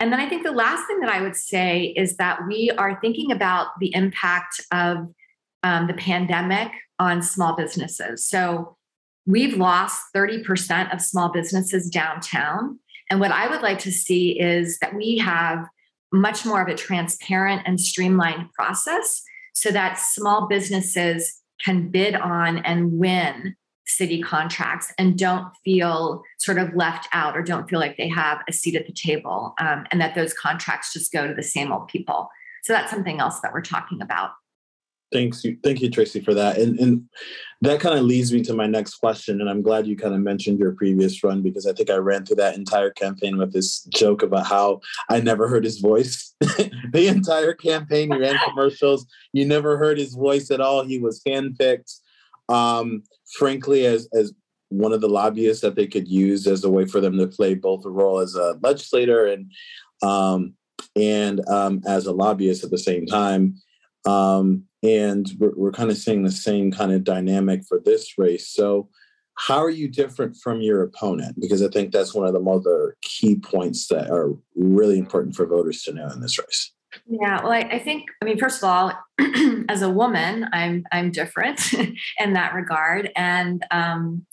and 0.00 0.12
then 0.12 0.20
I 0.20 0.28
think 0.28 0.42
the 0.42 0.52
last 0.52 0.86
thing 0.86 1.00
that 1.00 1.10
I 1.10 1.20
would 1.20 1.36
say 1.36 1.94
is 1.96 2.16
that 2.16 2.46
we 2.48 2.70
are 2.76 2.98
thinking 3.00 3.30
about 3.30 3.78
the 3.78 3.94
impact 3.94 4.60
of 4.72 5.12
um, 5.62 5.86
the 5.86 5.94
pandemic 5.94 6.72
on 6.98 7.22
small 7.22 7.54
businesses. 7.54 8.28
So 8.28 8.76
we've 9.26 9.56
lost 9.56 10.02
30% 10.14 10.92
of 10.92 11.00
small 11.00 11.30
businesses 11.30 11.88
downtown. 11.88 12.78
And 13.10 13.20
what 13.20 13.32
I 13.32 13.48
would 13.48 13.62
like 13.62 13.78
to 13.80 13.92
see 13.92 14.40
is 14.40 14.78
that 14.80 14.94
we 14.94 15.18
have 15.18 15.66
much 16.12 16.44
more 16.44 16.62
of 16.62 16.68
a 16.68 16.74
transparent 16.74 17.62
and 17.64 17.80
streamlined 17.80 18.52
process 18.52 19.22
so 19.54 19.70
that 19.70 19.98
small 19.98 20.46
businesses 20.46 21.40
can 21.64 21.88
bid 21.88 22.14
on 22.14 22.58
and 22.58 22.92
win 22.98 23.54
city 23.86 24.22
contracts 24.22 24.92
and 24.98 25.18
don't 25.18 25.46
feel 25.64 26.22
sort 26.38 26.58
of 26.58 26.74
left 26.74 27.08
out 27.12 27.36
or 27.36 27.42
don't 27.42 27.68
feel 27.68 27.78
like 27.78 27.96
they 27.96 28.08
have 28.08 28.38
a 28.48 28.52
seat 28.52 28.74
at 28.74 28.86
the 28.86 28.92
table 28.92 29.54
um, 29.58 29.84
and 29.90 30.00
that 30.00 30.14
those 30.14 30.32
contracts 30.32 30.92
just 30.92 31.12
go 31.12 31.26
to 31.26 31.34
the 31.34 31.42
same 31.42 31.72
old 31.72 31.88
people. 31.88 32.28
So 32.62 32.72
that's 32.72 32.90
something 32.90 33.20
else 33.20 33.40
that 33.40 33.52
we're 33.52 33.60
talking 33.60 34.00
about. 34.00 34.30
Thanks, 35.12 35.44
you, 35.44 35.58
thank 35.62 35.80
you, 35.80 35.90
Tracye, 35.90 36.24
for 36.24 36.34
that. 36.34 36.58
And 36.58 36.78
and 36.78 37.08
that 37.60 37.80
kind 37.80 37.96
of 37.96 38.04
leads 38.04 38.32
me 38.32 38.42
to 38.42 38.54
my 38.54 38.66
next 38.66 38.96
question. 38.96 39.40
And 39.40 39.48
I'm 39.48 39.62
glad 39.62 39.86
you 39.86 39.96
kind 39.96 40.14
of 40.14 40.20
mentioned 40.20 40.58
your 40.58 40.72
previous 40.72 41.22
run 41.22 41.42
because 41.42 41.64
I 41.64 41.72
think 41.72 41.90
I 41.90 41.96
ran 41.96 42.26
through 42.26 42.36
that 42.36 42.56
entire 42.56 42.90
campaign 42.90 43.38
with 43.38 43.52
this 43.52 43.82
joke 43.94 44.22
about 44.22 44.46
how 44.46 44.80
I 45.08 45.20
never 45.20 45.46
heard 45.46 45.64
his 45.64 45.78
voice. 45.78 46.34
the 46.40 47.06
entire 47.06 47.54
campaign, 47.54 48.10
you 48.10 48.18
ran 48.18 48.38
commercials. 48.48 49.06
You 49.32 49.46
never 49.46 49.78
heard 49.78 49.98
his 49.98 50.14
voice 50.14 50.50
at 50.50 50.60
all. 50.60 50.84
He 50.84 50.98
was 50.98 51.22
handpicked. 51.26 52.00
Um, 52.48 53.04
frankly, 53.38 53.86
as 53.86 54.08
as 54.12 54.32
one 54.70 54.92
of 54.92 55.00
the 55.00 55.08
lobbyists 55.08 55.62
that 55.62 55.76
they 55.76 55.86
could 55.86 56.08
use 56.08 56.46
as 56.46 56.64
a 56.64 56.70
way 56.70 56.86
for 56.86 57.00
them 57.00 57.18
to 57.18 57.26
play 57.26 57.54
both 57.54 57.84
a 57.84 57.90
role 57.90 58.18
as 58.18 58.34
a 58.34 58.58
legislator 58.62 59.26
and 59.26 59.52
um, 60.02 60.54
and 60.96 61.46
um, 61.48 61.80
as 61.86 62.06
a 62.06 62.12
lobbyist 62.12 62.64
at 62.64 62.70
the 62.70 62.78
same 62.78 63.06
time. 63.06 63.54
Um, 64.04 64.64
and 64.82 65.30
we're, 65.38 65.52
we're 65.54 65.72
kind 65.72 65.90
of 65.90 65.96
seeing 65.96 66.22
the 66.22 66.32
same 66.32 66.70
kind 66.70 66.92
of 66.92 67.04
dynamic 67.04 67.64
for 67.68 67.80
this 67.84 68.18
race. 68.18 68.48
So, 68.48 68.88
how 69.38 69.58
are 69.58 69.70
you 69.70 69.88
different 69.88 70.36
from 70.36 70.60
your 70.60 70.82
opponent? 70.82 71.40
Because 71.40 71.62
I 71.62 71.68
think 71.68 71.90
that's 71.90 72.14
one 72.14 72.26
of 72.26 72.34
the 72.34 72.50
other 72.50 72.96
key 73.00 73.36
points 73.36 73.88
that 73.88 74.10
are 74.10 74.30
really 74.54 74.98
important 74.98 75.34
for 75.34 75.46
voters 75.46 75.82
to 75.84 75.92
know 75.92 76.08
in 76.08 76.20
this 76.20 76.38
race. 76.38 76.72
Yeah, 77.06 77.42
well, 77.42 77.52
I, 77.52 77.60
I 77.60 77.78
think, 77.78 78.04
I 78.20 78.26
mean, 78.26 78.38
first 78.38 78.62
of 78.62 78.68
all, 78.68 78.92
as 79.68 79.80
a 79.80 79.88
woman, 79.88 80.46
I'm 80.52 80.84
I'm 80.92 81.10
different 81.10 81.72
in 82.18 82.34
that 82.34 82.54
regard, 82.54 83.10
and 83.16 83.64
um, 83.70 84.26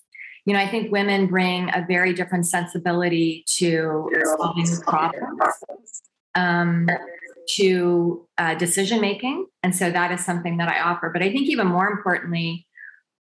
you 0.45 0.53
know, 0.53 0.59
I 0.59 0.67
think 0.67 0.91
women 0.91 1.27
bring 1.27 1.69
a 1.69 1.85
very 1.87 2.13
different 2.13 2.47
sensibility 2.47 3.45
to 3.57 4.09
solving 4.37 4.77
problems. 4.81 6.01
Um, 6.35 6.89
to 7.55 8.27
uh, 8.37 8.55
decision 8.55 9.01
making. 9.01 9.45
And 9.63 9.75
so 9.75 9.91
that 9.91 10.11
is 10.11 10.23
something 10.23 10.57
that 10.57 10.69
I 10.69 10.79
offer. 10.81 11.09
But 11.09 11.23
I 11.23 11.31
think 11.31 11.47
even 11.47 11.67
more 11.67 11.87
importantly, 11.87 12.65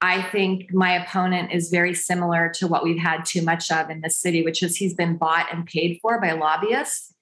I 0.01 0.21
think 0.23 0.73
my 0.73 0.91
opponent 0.91 1.51
is 1.51 1.69
very 1.69 1.93
similar 1.93 2.51
to 2.55 2.67
what 2.67 2.83
we've 2.83 3.01
had 3.01 3.25
too 3.25 3.41
much 3.41 3.71
of 3.71 3.89
in 3.89 4.01
the 4.01 4.09
city, 4.09 4.43
which 4.43 4.61
is 4.61 4.75
he's 4.75 4.93
been 4.93 5.17
bought 5.17 5.47
and 5.51 5.65
paid 5.65 5.99
for 6.01 6.19
by 6.19 6.33
lobbyists. 6.33 7.13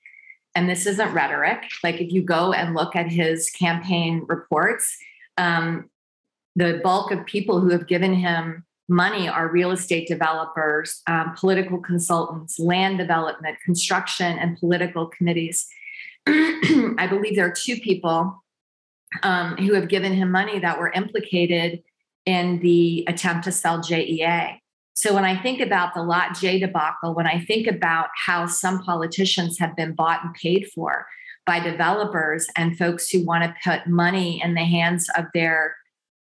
And 0.56 0.70
this 0.70 0.86
isn't 0.86 1.14
rhetoric. 1.14 1.64
Like 1.84 2.02
if 2.02 2.12
you 2.12 2.22
go 2.24 2.54
and 2.54 2.76
look 2.76 2.96
at 2.96 3.08
his 3.08 3.50
campaign 3.50 4.26
reports, 4.28 4.98
um, 5.38 5.90
the 6.56 6.80
bulk 6.84 7.12
of 7.12 7.26
people 7.26 7.60
who 7.60 7.70
have 7.70 7.88
given 7.88 8.14
him 8.14 8.66
money 8.90 9.28
are 9.28 9.48
real 9.48 9.72
estate 9.72 10.08
developers, 10.08 11.02
um, 11.08 11.34
political 11.38 11.80
consultants, 11.80 12.60
land 12.60 12.98
development, 12.98 13.58
construction, 13.64 14.38
and 14.38 14.60
political 14.60 15.08
committees. 15.08 15.68
I 16.98 17.08
believe 17.10 17.36
there 17.36 17.48
are 17.48 17.54
two 17.54 17.78
people 17.78 18.44
um, 19.22 19.58
who 19.58 19.74
have 19.74 19.90
given 19.90 20.14
him 20.14 20.32
money 20.32 20.60
that 20.60 20.80
were 20.80 20.92
implicated 20.92 21.84
in 22.26 22.60
the 22.60 23.04
attempt 23.08 23.44
to 23.46 23.52
sell 23.52 23.80
JEA. 23.80 24.60
So 24.96 25.14
when 25.14 25.26
I 25.26 25.42
think 25.42 25.60
about 25.60 25.94
the 25.94 26.04
Lot 26.04 26.36
J 26.36 26.60
debacle, 26.60 27.14
when 27.14 27.28
I 27.28 27.44
think 27.44 27.68
about 27.68 28.10
how 28.16 28.46
some 28.46 28.80
politicians 28.84 29.60
have 29.60 29.76
been 29.76 29.94
bought 29.94 30.24
and 30.24 30.34
paid 30.34 30.68
for 30.74 31.08
by 31.46 31.60
developers 31.60 32.48
and 32.56 32.78
folks 32.78 33.10
who 33.10 33.26
want 33.26 33.44
to 33.44 33.56
put 33.64 33.88
money 33.88 34.42
in 34.42 34.54
the 34.54 34.64
hands 34.64 35.10
of 35.18 35.26
their, 35.34 35.76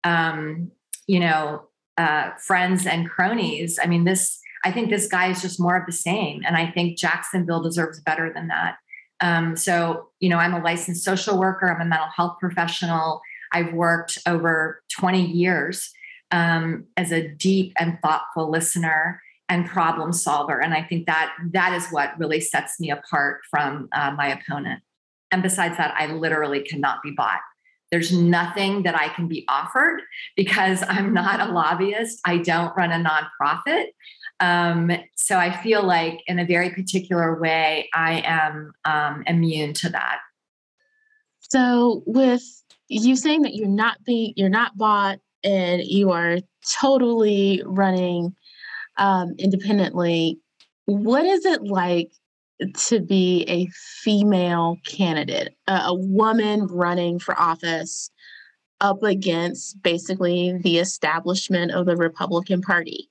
um, 0.04 0.70
you 1.06 1.20
know, 1.20 1.68
uh, 1.98 2.30
friends 2.38 2.86
and 2.86 3.08
cronies, 3.08 3.78
I 3.82 3.86
mean, 3.86 4.04
this. 4.04 4.38
I 4.64 4.70
think 4.70 4.90
this 4.90 5.08
guy 5.08 5.28
is 5.28 5.42
just 5.42 5.58
more 5.58 5.76
of 5.76 5.86
the 5.86 5.92
same, 5.92 6.42
and 6.46 6.56
I 6.56 6.70
think 6.70 6.96
Jacksonville 6.96 7.64
deserves 7.64 7.98
better 7.98 8.32
than 8.32 8.46
that. 8.46 8.76
Um, 9.22 9.56
so, 9.56 10.08
you 10.20 10.28
know, 10.28 10.36
I'm 10.36 10.52
a 10.52 10.62
licensed 10.62 11.04
social 11.04 11.38
worker, 11.38 11.72
I'm 11.72 11.80
a 11.80 11.88
mental 11.88 12.08
health 12.14 12.36
professional. 12.40 13.22
I've 13.52 13.72
worked 13.72 14.18
over 14.26 14.82
20 14.98 15.24
years 15.24 15.92
um, 16.30 16.86
as 16.96 17.12
a 17.12 17.28
deep 17.28 17.72
and 17.78 17.98
thoughtful 18.02 18.50
listener 18.50 19.22
and 19.48 19.66
problem 19.66 20.12
solver. 20.12 20.60
And 20.60 20.72
I 20.74 20.82
think 20.82 21.06
that 21.06 21.32
that 21.52 21.74
is 21.74 21.86
what 21.90 22.18
really 22.18 22.40
sets 22.40 22.80
me 22.80 22.90
apart 22.90 23.42
from 23.50 23.88
uh, 23.92 24.12
my 24.12 24.28
opponent. 24.28 24.82
And 25.30 25.42
besides 25.42 25.76
that, 25.76 25.94
I 25.96 26.06
literally 26.06 26.60
cannot 26.60 27.02
be 27.02 27.10
bought. 27.10 27.40
There's 27.92 28.10
nothing 28.10 28.82
that 28.84 28.98
I 28.98 29.08
can 29.10 29.28
be 29.28 29.44
offered 29.48 30.00
because 30.34 30.82
I'm 30.88 31.14
not 31.14 31.46
a 31.46 31.52
lobbyist. 31.52 32.20
I 32.24 32.38
don't 32.38 32.76
run 32.76 32.90
a 32.90 33.04
nonprofit. 33.08 33.88
Um, 34.40 34.90
so 35.14 35.36
I 35.36 35.56
feel 35.62 35.84
like, 35.84 36.20
in 36.26 36.40
a 36.40 36.44
very 36.44 36.70
particular 36.70 37.38
way, 37.38 37.88
I 37.94 38.22
am 38.24 38.72
um, 38.84 39.22
immune 39.28 39.72
to 39.74 39.90
that. 39.90 40.18
So, 41.38 42.02
with 42.06 42.42
you 42.88 43.14
saying 43.14 43.42
that 43.42 43.54
you're 43.54 43.68
not 43.68 44.02
being, 44.04 44.32
you're 44.34 44.48
not 44.48 44.76
bought, 44.76 45.20
and 45.44 45.82
you 45.84 46.10
are 46.10 46.38
totally 46.80 47.62
running 47.64 48.34
um, 48.96 49.34
independently, 49.38 50.40
what 50.86 51.24
is 51.24 51.44
it 51.44 51.62
like 51.62 52.10
to 52.66 53.00
be 53.00 53.44
a 53.48 53.66
female 54.02 54.78
candidate, 54.86 55.56
a, 55.66 55.94
woman 55.94 56.66
running 56.66 57.18
for 57.18 57.38
office 57.38 58.10
up 58.80 59.02
against 59.02 59.82
basically 59.82 60.58
the 60.58 60.78
establishment 60.78 61.70
of 61.72 61.86
the 61.86 61.96
Republican 61.96 62.60
Party? 62.60 63.08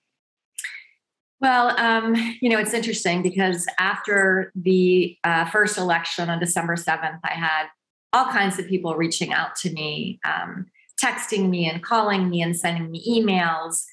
Well, 1.40 1.76
um, 1.80 2.16
you 2.42 2.50
know, 2.50 2.60
it's 2.60 2.74
interesting 2.74 3.22
because 3.24 3.66
after 3.80 4.52
the 4.56 5.18
uh, 5.24 5.46
first 5.46 5.78
election 5.78 6.30
on 6.30 6.40
December 6.40 6.76
7th, 6.76 7.20
I 7.24 7.34
had 7.34 7.68
all 8.14 8.26
kinds 8.26 8.60
of 8.60 8.68
people 8.68 8.96
reaching 8.96 9.34
out 9.34 9.56
to 9.58 9.72
me, 9.72 10.20
um, 10.26 10.68
texting 11.02 11.50
me 11.50 11.68
and 11.68 11.82
calling 11.82 12.30
me 12.30 12.42
and 12.42 12.56
sending 12.56 12.92
me 12.92 13.04
emails 13.08 13.86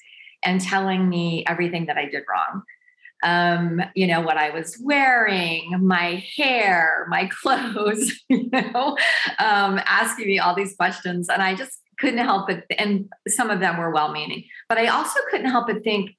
and 0.43 0.61
telling 0.61 1.09
me 1.09 1.43
everything 1.47 1.85
that 1.87 1.97
I 1.97 2.05
did 2.05 2.23
wrong. 2.29 2.63
Um, 3.23 3.81
you 3.95 4.07
know, 4.07 4.21
what 4.21 4.37
I 4.37 4.49
was 4.51 4.79
wearing, 4.81 5.75
my 5.85 6.23
hair, 6.37 7.05
my 7.09 7.25
clothes, 7.41 8.13
you 8.29 8.49
know, 8.51 8.97
um, 9.39 9.81
asking 9.85 10.27
me 10.27 10.39
all 10.39 10.55
these 10.55 10.75
questions. 10.75 11.29
And 11.29 11.41
I 11.41 11.55
just 11.55 11.79
couldn't 11.99 12.19
help 12.19 12.47
but, 12.47 12.63
and 12.77 13.09
some 13.27 13.49
of 13.49 13.59
them 13.59 13.77
were 13.77 13.91
well 13.91 14.11
meaning, 14.11 14.45
but 14.69 14.77
I 14.77 14.87
also 14.87 15.19
couldn't 15.29 15.49
help 15.49 15.67
but 15.67 15.83
think, 15.83 16.11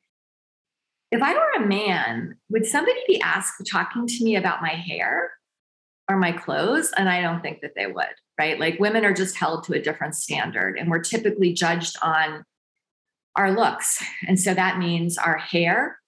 if 1.11 1.23
I 1.23 1.35
were 1.35 1.65
a 1.65 1.67
man, 1.67 2.37
would 2.51 2.67
somebody 2.67 3.01
be 3.07 3.21
asked 3.21 3.67
talking 3.69 4.07
to 4.07 4.25
me 4.25 4.37
about 4.37 4.63
my 4.63 4.75
hair 4.75 5.33
or 6.09 6.17
my 6.17 6.33
clothes? 6.33 6.93
And 6.97 7.09
I 7.09 7.21
don't 7.21 7.41
think 7.41 7.63
that 7.63 7.73
they 7.75 7.87
would, 7.87 8.15
right? 8.39 8.61
Like 8.61 8.79
women 8.79 9.05
are 9.05 9.13
just 9.13 9.37
held 9.37 9.65
to 9.65 9.73
a 9.73 9.83
different 9.83 10.15
standard 10.15 10.79
and 10.79 10.89
we're 10.89 11.01
typically 11.01 11.53
judged 11.53 11.97
on 12.03 12.45
our 13.37 13.53
looks. 13.53 14.05
And 14.27 14.39
so 14.39 14.55
that 14.55 14.79
means 14.79 15.19
our 15.19 15.39
hair, 15.39 15.99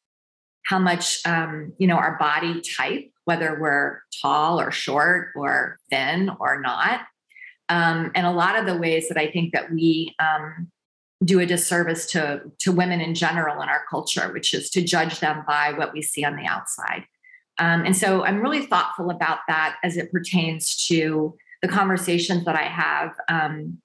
how 0.64 0.78
much, 0.78 1.20
um, 1.26 1.72
you 1.78 1.86
know, 1.86 1.96
our 1.96 2.16
body 2.18 2.60
type, 2.60 3.10
whether 3.24 3.58
we're 3.60 4.00
tall 4.20 4.60
or 4.60 4.70
short 4.70 5.28
or 5.34 5.78
thin 5.90 6.30
or 6.40 6.60
not. 6.60 7.00
Um, 7.68 8.10
and 8.14 8.26
a 8.26 8.32
lot 8.32 8.58
of 8.58 8.66
the 8.66 8.76
ways 8.76 9.08
that 9.08 9.18
I 9.18 9.30
think 9.30 9.52
that 9.52 9.72
we 9.72 10.14
um, 10.18 10.70
do 11.24 11.40
a 11.40 11.46
disservice 11.46 12.06
to 12.06 12.42
to 12.58 12.72
women 12.72 13.00
in 13.00 13.14
general 13.14 13.62
in 13.62 13.68
our 13.68 13.84
culture, 13.88 14.32
which 14.32 14.52
is 14.52 14.70
to 14.70 14.82
judge 14.82 15.20
them 15.20 15.44
by 15.46 15.72
what 15.72 15.92
we 15.92 16.02
see 16.02 16.24
on 16.24 16.36
the 16.36 16.46
outside. 16.46 17.04
Um, 17.58 17.84
and 17.84 17.96
so 17.96 18.24
I'm 18.24 18.40
really 18.40 18.66
thoughtful 18.66 19.10
about 19.10 19.38
that 19.46 19.76
as 19.84 19.96
it 19.96 20.10
pertains 20.10 20.86
to 20.88 21.36
the 21.60 21.68
conversations 21.68 22.44
that 22.44 22.56
I 22.56 22.64
have 22.64 23.12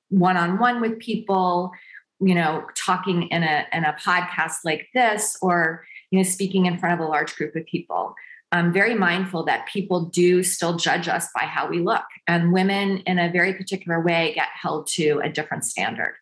one 0.10 0.38
on 0.38 0.57
one 0.57 0.81
with 0.81 1.00
people, 1.00 1.72
you 2.19 2.34
know, 2.34 2.65
talking 2.75 3.24
in 3.24 3.43
a 3.43 3.65
in 3.72 3.84
a 3.84 3.93
podcast 3.93 4.57
like 4.65 4.88
this, 4.93 5.38
or 5.41 5.86
you 6.11 6.19
know, 6.19 6.23
speaking 6.23 6.65
in 6.65 6.77
front 6.77 6.99
of 6.99 7.05
a 7.05 7.09
large 7.09 7.35
group 7.35 7.55
of 7.55 7.65
people. 7.65 8.15
I'm 8.51 8.71
very 8.71 8.95
mindful 8.95 9.43
that 9.43 9.67
people 9.67 10.05
do 10.05 10.41
still 10.41 10.77
judge 10.77 11.09
us 11.09 11.27
by 11.35 11.41
how 11.41 11.67
we 11.67 11.79
look, 11.79 12.05
and 12.27 12.53
women 12.53 12.99
in 12.99 13.19
a 13.19 13.31
very 13.31 13.53
particular 13.53 13.99
way 13.99 14.31
get 14.33 14.47
held 14.53 14.87
to 14.93 15.19
a 15.23 15.29
different 15.29 15.65
standard. 15.65 16.15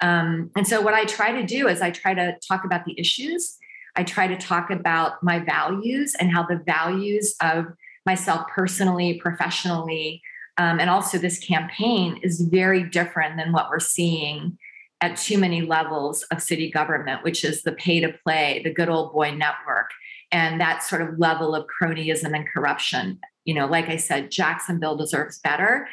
Um, 0.00 0.50
and 0.56 0.66
so, 0.66 0.80
what 0.80 0.94
I 0.94 1.04
try 1.04 1.32
to 1.32 1.44
do 1.44 1.66
is 1.68 1.80
I 1.80 1.90
try 1.90 2.14
to 2.14 2.36
talk 2.46 2.64
about 2.64 2.84
the 2.84 2.98
issues. 2.98 3.58
I 3.96 4.04
try 4.04 4.26
to 4.26 4.36
talk 4.36 4.70
about 4.70 5.22
my 5.22 5.40
values 5.40 6.14
and 6.18 6.30
how 6.30 6.44
the 6.44 6.62
values 6.64 7.34
of 7.42 7.66
myself 8.06 8.46
personally, 8.48 9.14
professionally, 9.20 10.22
um, 10.58 10.80
and 10.80 10.88
also 10.88 11.18
this 11.18 11.38
campaign 11.38 12.18
is 12.22 12.40
very 12.40 12.82
different 12.84 13.36
than 13.36 13.52
what 13.52 13.70
we're 13.70 13.80
seeing 13.80 14.58
at 15.02 15.16
too 15.16 15.36
many 15.36 15.62
levels 15.62 16.22
of 16.30 16.40
city 16.40 16.70
government, 16.70 17.24
which 17.24 17.44
is 17.44 17.62
the 17.62 17.72
pay 17.72 18.00
to 18.00 18.14
play, 18.24 18.62
the 18.64 18.72
good 18.72 18.88
old 18.88 19.12
boy 19.12 19.32
network, 19.32 19.90
and 20.30 20.60
that 20.60 20.82
sort 20.82 21.02
of 21.02 21.18
level 21.18 21.54
of 21.54 21.66
cronyism 21.66 22.34
and 22.34 22.46
corruption. 22.48 23.18
You 23.44 23.54
know, 23.54 23.66
like 23.66 23.88
I 23.88 23.96
said, 23.96 24.30
Jacksonville 24.30 24.96
deserves 24.96 25.40
better. 25.40 25.88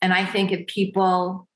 And 0.00 0.14
I 0.14 0.24
think 0.24 0.50
if 0.50 0.66
people 0.66 1.46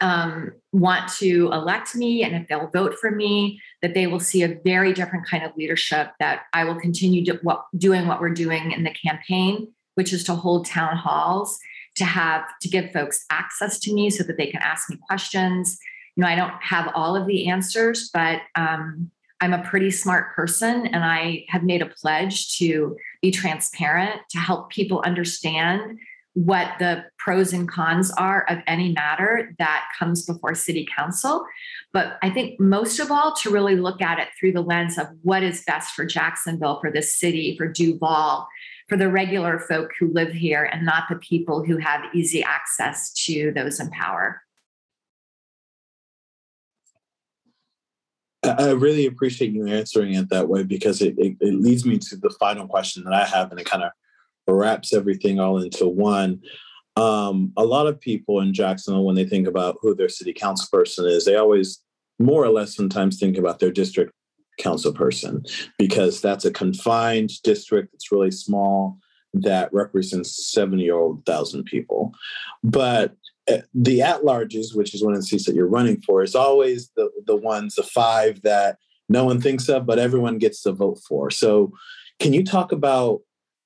um, 0.00 0.52
want 0.72 1.12
to 1.18 1.50
elect 1.52 1.94
me 1.94 2.24
and 2.24 2.34
if 2.34 2.48
they'll 2.48 2.70
vote 2.70 2.94
for 2.98 3.10
me, 3.10 3.60
that 3.82 3.92
they 3.92 4.06
will 4.06 4.20
see 4.20 4.42
a 4.42 4.58
very 4.64 4.94
different 4.94 5.26
kind 5.26 5.44
of 5.44 5.52
leadership, 5.56 6.12
that 6.18 6.44
I 6.54 6.64
will 6.64 6.80
continue 6.80 7.30
what, 7.42 7.66
doing 7.76 8.06
what 8.06 8.22
we're 8.22 8.30
doing 8.30 8.72
in 8.72 8.84
the 8.84 8.94
campaign, 9.06 9.68
which 9.96 10.14
is 10.14 10.24
to 10.24 10.34
hold 10.34 10.64
town 10.64 10.96
halls, 10.96 11.58
to 11.96 12.04
have 12.04 12.44
to 12.62 12.68
give 12.68 12.92
folks 12.92 13.26
access 13.30 13.78
to 13.80 13.92
me 13.92 14.08
so 14.08 14.22
that 14.24 14.38
they 14.38 14.46
can 14.46 14.62
ask 14.62 14.88
me 14.88 14.98
questions. 15.06 15.78
You 16.16 16.22
know, 16.22 16.28
I 16.28 16.34
don't 16.34 16.54
have 16.62 16.90
all 16.94 17.14
of 17.14 17.26
the 17.26 17.48
answers, 17.48 18.10
but 18.12 18.40
um, 18.54 19.10
I'm 19.40 19.52
a 19.52 19.62
pretty 19.62 19.90
smart 19.90 20.34
person 20.34 20.86
and 20.86 21.04
I 21.04 21.44
have 21.48 21.62
made 21.62 21.82
a 21.82 21.86
pledge 21.86 22.56
to 22.58 22.96
be 23.20 23.30
transparent, 23.30 24.20
to 24.30 24.38
help 24.38 24.70
people 24.70 25.02
understand 25.04 25.98
what 26.36 26.72
the 26.78 27.02
pros 27.18 27.54
and 27.54 27.66
cons 27.66 28.10
are 28.12 28.44
of 28.50 28.58
any 28.66 28.92
matter 28.92 29.54
that 29.58 29.88
comes 29.98 30.26
before 30.26 30.54
city 30.54 30.86
council. 30.94 31.46
But 31.94 32.18
I 32.22 32.28
think 32.28 32.60
most 32.60 32.98
of 32.98 33.10
all, 33.10 33.34
to 33.36 33.50
really 33.50 33.76
look 33.76 34.02
at 34.02 34.18
it 34.18 34.28
through 34.38 34.52
the 34.52 34.60
lens 34.60 34.98
of 34.98 35.06
what 35.22 35.42
is 35.42 35.64
best 35.66 35.94
for 35.94 36.04
Jacksonville, 36.04 36.78
for 36.78 36.90
the 36.90 37.00
city, 37.00 37.56
for 37.56 37.66
Duval, 37.66 38.46
for 38.86 38.98
the 38.98 39.08
regular 39.08 39.58
folk 39.58 39.92
who 39.98 40.12
live 40.12 40.30
here, 40.30 40.64
and 40.64 40.84
not 40.84 41.04
the 41.08 41.16
people 41.16 41.64
who 41.64 41.78
have 41.78 42.02
easy 42.14 42.42
access 42.42 43.14
to 43.24 43.50
those 43.52 43.80
in 43.80 43.88
power. 43.90 44.42
I 48.46 48.70
really 48.70 49.06
appreciate 49.06 49.52
you 49.52 49.66
answering 49.66 50.14
it 50.14 50.28
that 50.30 50.48
way 50.48 50.62
because 50.62 51.02
it, 51.02 51.14
it, 51.18 51.36
it 51.40 51.54
leads 51.54 51.84
me 51.84 51.98
to 51.98 52.16
the 52.16 52.34
final 52.38 52.66
question 52.66 53.04
that 53.04 53.12
I 53.12 53.24
have, 53.24 53.50
and 53.50 53.60
it 53.60 53.66
kind 53.66 53.84
of 53.84 53.90
wraps 54.48 54.92
everything 54.92 55.40
all 55.40 55.58
into 55.58 55.86
one. 55.86 56.40
Um, 56.96 57.52
a 57.56 57.64
lot 57.64 57.86
of 57.86 58.00
people 58.00 58.40
in 58.40 58.54
Jacksonville, 58.54 59.04
when 59.04 59.16
they 59.16 59.26
think 59.26 59.46
about 59.46 59.76
who 59.80 59.94
their 59.94 60.08
city 60.08 60.32
council 60.32 60.68
person 60.70 61.06
is, 61.06 61.24
they 61.24 61.36
always 61.36 61.82
more 62.18 62.44
or 62.44 62.48
less 62.48 62.74
sometimes 62.74 63.18
think 63.18 63.36
about 63.36 63.58
their 63.58 63.70
district 63.70 64.12
council 64.58 64.92
person 64.92 65.44
because 65.78 66.22
that's 66.22 66.46
a 66.46 66.50
confined 66.50 67.30
district. 67.42 67.92
that's 67.92 68.10
really 68.10 68.30
small 68.30 68.98
that 69.42 69.72
represents 69.72 70.50
70 70.50 70.90
or 70.90 71.20
thousand 71.26 71.64
people. 71.64 72.14
But 72.64 73.14
the 73.74 74.02
at 74.02 74.22
larges, 74.22 74.74
which 74.74 74.94
is 74.94 75.02
one 75.04 75.14
of 75.14 75.20
the 75.20 75.26
seats 75.26 75.44
that 75.46 75.54
you're 75.54 75.68
running 75.68 76.00
for, 76.00 76.22
is 76.22 76.34
always 76.34 76.90
the, 76.96 77.10
the 77.26 77.36
ones, 77.36 77.74
the 77.76 77.82
five 77.82 78.42
that 78.42 78.78
no 79.08 79.24
one 79.24 79.40
thinks 79.40 79.68
of, 79.68 79.86
but 79.86 79.98
everyone 79.98 80.38
gets 80.38 80.62
to 80.62 80.72
vote 80.72 80.98
for. 81.08 81.30
So, 81.30 81.72
can 82.18 82.32
you 82.32 82.44
talk 82.44 82.72
about 82.72 83.20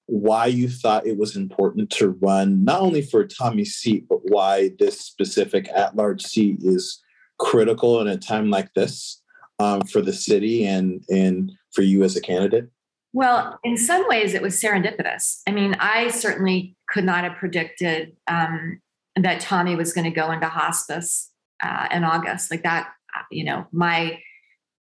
why 0.07 0.47
you 0.47 0.69
thought 0.69 1.07
it 1.07 1.17
was 1.17 1.37
important 1.37 1.89
to 1.89 2.11
run 2.21 2.65
not 2.65 2.81
only 2.81 3.01
for 3.01 3.25
Tommy's 3.25 3.75
seat, 3.75 4.07
but 4.09 4.19
why 4.25 4.73
this 4.79 5.01
specific 5.01 5.69
at 5.75 5.95
large 5.95 6.23
seat 6.23 6.59
is 6.62 7.01
critical 7.38 8.01
in 8.01 8.09
a 8.09 8.16
time 8.16 8.51
like 8.51 8.75
this 8.75 9.23
um, 9.61 9.83
for 9.83 10.03
the 10.03 10.12
city 10.12 10.66
and, 10.66 11.05
and 11.09 11.53
for 11.73 11.83
you 11.83 12.03
as 12.03 12.16
a 12.16 12.21
candidate? 12.21 12.69
Well, 13.12 13.59
in 13.62 13.77
some 13.77 14.07
ways, 14.09 14.35
it 14.35 14.43
was 14.43 14.61
serendipitous. 14.61 15.43
I 15.47 15.53
mean, 15.53 15.77
I 15.79 16.09
certainly 16.09 16.77
could 16.88 17.05
not 17.05 17.25
have 17.25 17.37
predicted 17.37 18.16
um, 18.29 18.81
that 19.22 19.40
Tommy 19.40 19.76
was 19.76 19.92
going 19.92 20.04
to 20.04 20.11
go 20.11 20.30
into 20.30 20.48
hospice 20.48 21.30
uh, 21.62 21.88
in 21.90 22.04
August. 22.04 22.50
Like 22.50 22.62
that, 22.62 22.88
uh, 23.16 23.22
you 23.30 23.44
know, 23.44 23.66
my 23.72 24.18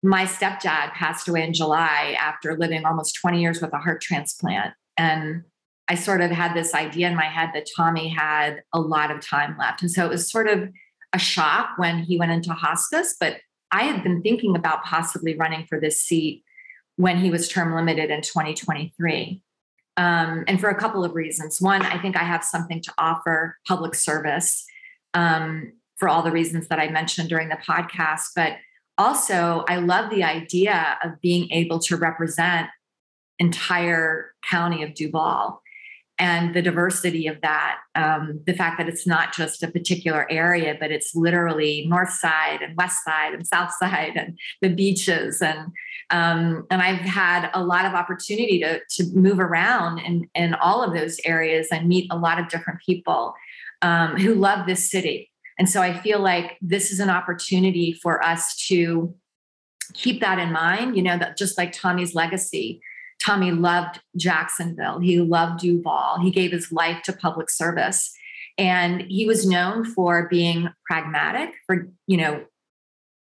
my 0.02 0.24
stepdad 0.24 0.92
passed 0.94 1.28
away 1.28 1.44
in 1.44 1.52
July 1.52 2.16
after 2.18 2.56
living 2.56 2.84
almost 2.84 3.16
20 3.20 3.40
years 3.40 3.62
with 3.62 3.72
a 3.72 3.78
heart 3.78 4.02
transplant. 4.02 4.74
And 4.96 5.44
I 5.88 5.94
sort 5.94 6.20
of 6.20 6.30
had 6.32 6.54
this 6.54 6.74
idea 6.74 7.08
in 7.08 7.14
my 7.14 7.26
head 7.26 7.50
that 7.54 7.68
Tommy 7.76 8.08
had 8.08 8.62
a 8.72 8.80
lot 8.80 9.12
of 9.12 9.24
time 9.24 9.56
left. 9.58 9.80
And 9.80 9.90
so 9.90 10.04
it 10.04 10.08
was 10.08 10.28
sort 10.28 10.48
of 10.48 10.68
a 11.12 11.18
shock 11.20 11.70
when 11.76 11.98
he 11.98 12.18
went 12.18 12.32
into 12.32 12.52
hospice. 12.52 13.14
But 13.18 13.36
I 13.70 13.84
had 13.84 14.02
been 14.02 14.22
thinking 14.22 14.56
about 14.56 14.84
possibly 14.84 15.36
running 15.36 15.66
for 15.68 15.80
this 15.80 16.00
seat 16.00 16.42
when 16.96 17.18
he 17.18 17.30
was 17.30 17.48
term 17.48 17.74
limited 17.74 18.10
in 18.10 18.22
2023. 18.22 19.42
Um, 19.96 20.44
and 20.48 20.58
for 20.58 20.70
a 20.70 20.74
couple 20.74 21.04
of 21.04 21.14
reasons. 21.14 21.60
One, 21.60 21.82
I 21.82 22.00
think 22.00 22.16
I 22.16 22.24
have 22.24 22.42
something 22.42 22.80
to 22.80 22.92
offer 22.98 23.58
public 23.66 23.94
service 23.94 24.64
um, 25.14 25.72
for 25.96 26.08
all 26.08 26.22
the 26.22 26.30
reasons 26.30 26.68
that 26.68 26.78
I 26.78 26.88
mentioned 26.88 27.28
during 27.28 27.48
the 27.48 27.56
podcast. 27.56 28.28
But 28.34 28.54
also, 28.96 29.64
I 29.68 29.76
love 29.76 30.10
the 30.10 30.24
idea 30.24 30.98
of 31.04 31.20
being 31.20 31.50
able 31.52 31.78
to 31.80 31.96
represent 31.96 32.68
entire 33.38 34.32
county 34.48 34.82
of 34.82 34.94
Duval 34.94 35.62
and 36.18 36.54
the 36.54 36.62
diversity 36.62 37.26
of 37.26 37.40
that 37.40 37.78
um, 37.94 38.40
the 38.46 38.52
fact 38.52 38.78
that 38.78 38.88
it's 38.88 39.06
not 39.06 39.34
just 39.34 39.62
a 39.62 39.70
particular 39.70 40.30
area 40.30 40.76
but 40.78 40.90
it's 40.90 41.14
literally 41.14 41.86
north 41.88 42.12
side 42.12 42.60
and 42.62 42.76
west 42.76 43.04
side 43.04 43.32
and 43.32 43.46
south 43.46 43.72
side 43.78 44.12
and 44.16 44.38
the 44.60 44.68
beaches. 44.68 45.40
And 45.42 45.72
um, 46.10 46.66
and 46.70 46.82
i've 46.82 47.00
had 47.00 47.50
a 47.54 47.64
lot 47.64 47.84
of 47.84 47.94
opportunity 47.94 48.60
to, 48.60 48.80
to 48.90 49.04
move 49.14 49.40
around 49.40 49.98
in, 49.98 50.28
in 50.34 50.54
all 50.54 50.82
of 50.82 50.94
those 50.94 51.18
areas 51.24 51.68
and 51.72 51.88
meet 51.88 52.06
a 52.10 52.18
lot 52.18 52.38
of 52.38 52.48
different 52.48 52.80
people 52.84 53.34
um, 53.82 54.16
who 54.16 54.34
love 54.34 54.66
this 54.66 54.90
city. 54.90 55.30
And 55.58 55.68
so 55.68 55.80
i 55.80 55.98
feel 55.98 56.20
like 56.20 56.58
this 56.60 56.90
is 56.90 57.00
an 57.00 57.10
opportunity 57.10 57.92
for 57.92 58.24
us 58.24 58.56
to 58.68 59.14
keep 59.94 60.20
that 60.20 60.38
in 60.38 60.52
mind 60.52 60.96
you 60.96 61.02
know 61.02 61.18
that 61.18 61.36
just 61.36 61.58
like 61.58 61.72
tommy's 61.72 62.14
legacy 62.14 62.80
Tommy 63.24 63.52
loved 63.52 64.00
Jacksonville. 64.16 64.98
He 64.98 65.20
loved 65.20 65.60
Duval. 65.60 66.18
He 66.20 66.30
gave 66.30 66.52
his 66.52 66.72
life 66.72 67.02
to 67.04 67.12
public 67.12 67.50
service. 67.50 68.12
And 68.58 69.02
he 69.02 69.26
was 69.26 69.46
known 69.46 69.84
for 69.84 70.28
being 70.28 70.68
pragmatic, 70.86 71.54
for, 71.66 71.88
you 72.06 72.16
know, 72.16 72.44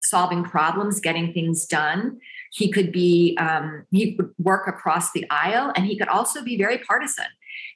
solving 0.02 0.44
problems, 0.44 1.00
getting 1.00 1.32
things 1.32 1.66
done. 1.66 2.18
He 2.52 2.70
could 2.70 2.92
be, 2.92 3.36
um, 3.38 3.84
he 3.90 4.14
would 4.18 4.30
work 4.38 4.68
across 4.68 5.12
the 5.12 5.26
aisle 5.30 5.72
and 5.74 5.86
he 5.86 5.98
could 5.98 6.08
also 6.08 6.42
be 6.42 6.56
very 6.56 6.78
partisan. 6.78 7.26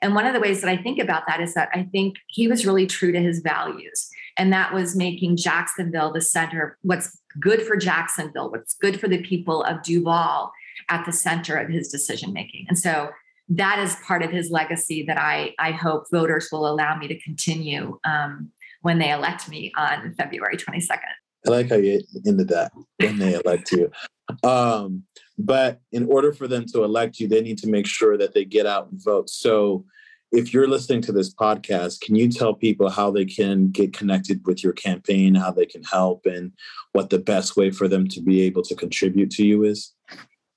And 0.00 0.14
one 0.14 0.26
of 0.26 0.34
the 0.34 0.40
ways 0.40 0.60
that 0.60 0.70
I 0.70 0.76
think 0.76 0.98
about 0.98 1.24
that 1.28 1.40
is 1.40 1.54
that 1.54 1.68
I 1.72 1.84
think 1.84 2.16
he 2.28 2.48
was 2.48 2.66
really 2.66 2.86
true 2.86 3.12
to 3.12 3.20
his 3.20 3.40
values. 3.40 4.08
And 4.36 4.52
that 4.52 4.72
was 4.72 4.96
making 4.96 5.36
Jacksonville 5.36 6.12
the 6.12 6.20
center, 6.20 6.78
what's 6.82 7.18
good 7.40 7.62
for 7.62 7.76
Jacksonville, 7.76 8.50
what's 8.50 8.74
good 8.74 8.98
for 8.98 9.08
the 9.08 9.22
people 9.22 9.62
of 9.62 9.82
Duval 9.82 10.52
at 10.88 11.04
the 11.04 11.12
center 11.12 11.56
of 11.56 11.68
his 11.68 11.88
decision 11.88 12.32
making. 12.32 12.66
And 12.68 12.78
so 12.78 13.10
that 13.48 13.78
is 13.78 13.96
part 14.06 14.22
of 14.22 14.30
his 14.30 14.50
legacy 14.50 15.04
that 15.06 15.18
I, 15.18 15.54
I 15.58 15.72
hope 15.72 16.04
voters 16.10 16.48
will 16.50 16.66
allow 16.66 16.96
me 16.96 17.08
to 17.08 17.20
continue 17.20 17.98
um, 18.04 18.50
when 18.82 18.98
they 18.98 19.10
elect 19.10 19.48
me 19.48 19.72
on 19.76 20.14
February 20.14 20.56
22nd. 20.56 20.98
I 21.46 21.50
like 21.50 21.68
how 21.68 21.76
you 21.76 22.00
ended 22.26 22.48
that 22.48 22.72
when 22.98 23.18
they 23.18 23.34
elect 23.34 23.72
you. 23.72 23.90
Um, 24.44 25.02
but 25.36 25.80
in 25.90 26.06
order 26.06 26.32
for 26.32 26.48
them 26.48 26.64
to 26.72 26.84
elect 26.84 27.18
you, 27.18 27.28
they 27.28 27.42
need 27.42 27.58
to 27.58 27.68
make 27.68 27.86
sure 27.86 28.16
that 28.16 28.32
they 28.32 28.46
get 28.46 28.64
out 28.64 28.90
and 28.90 29.02
vote. 29.02 29.28
So 29.28 29.84
if 30.30 30.54
you're 30.54 30.68
listening 30.68 31.02
to 31.02 31.12
this 31.12 31.34
podcast, 31.34 32.00
can 32.00 32.16
you 32.16 32.30
tell 32.30 32.54
people 32.54 32.88
how 32.88 33.10
they 33.10 33.26
can 33.26 33.68
get 33.68 33.92
connected 33.92 34.40
with 34.46 34.64
your 34.64 34.72
campaign, 34.72 35.34
how 35.34 35.50
they 35.50 35.66
can 35.66 35.82
help, 35.82 36.24
and 36.24 36.52
what 36.92 37.10
the 37.10 37.18
best 37.18 37.56
way 37.56 37.70
for 37.70 37.88
them 37.88 38.08
to 38.08 38.22
be 38.22 38.40
able 38.42 38.62
to 38.62 38.74
contribute 38.74 39.30
to 39.32 39.44
you 39.44 39.64
is? 39.64 39.92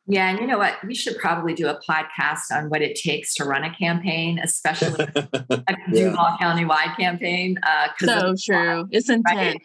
Yeah, 0.08 0.30
and 0.30 0.40
you 0.40 0.46
know 0.46 0.60
what? 0.60 0.76
We 0.86 0.94
should 0.94 1.18
probably 1.18 1.56
do 1.56 1.68
a 1.68 1.80
podcast 1.82 2.52
on 2.52 2.70
what 2.70 2.84
it 2.84 2.96
takes 2.96 3.34
to 3.36 3.44
run 3.44 3.64
a 3.64 3.74
campaign, 3.76 4.40
especially 4.44 5.04
a 5.16 5.28
yeah. 5.52 5.76
Duval 5.92 6.38
County-wide 6.40 6.96
campaign. 6.98 7.58
Uh, 7.64 7.88
so 8.00 8.36
true. 8.40 8.88
It's 8.92 9.10
intense. 9.10 9.26
Right? 9.36 9.62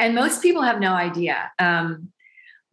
And 0.00 0.14
most 0.14 0.42
people 0.42 0.62
have 0.62 0.80
no 0.80 0.92
idea. 0.94 1.52
Um, 1.60 2.12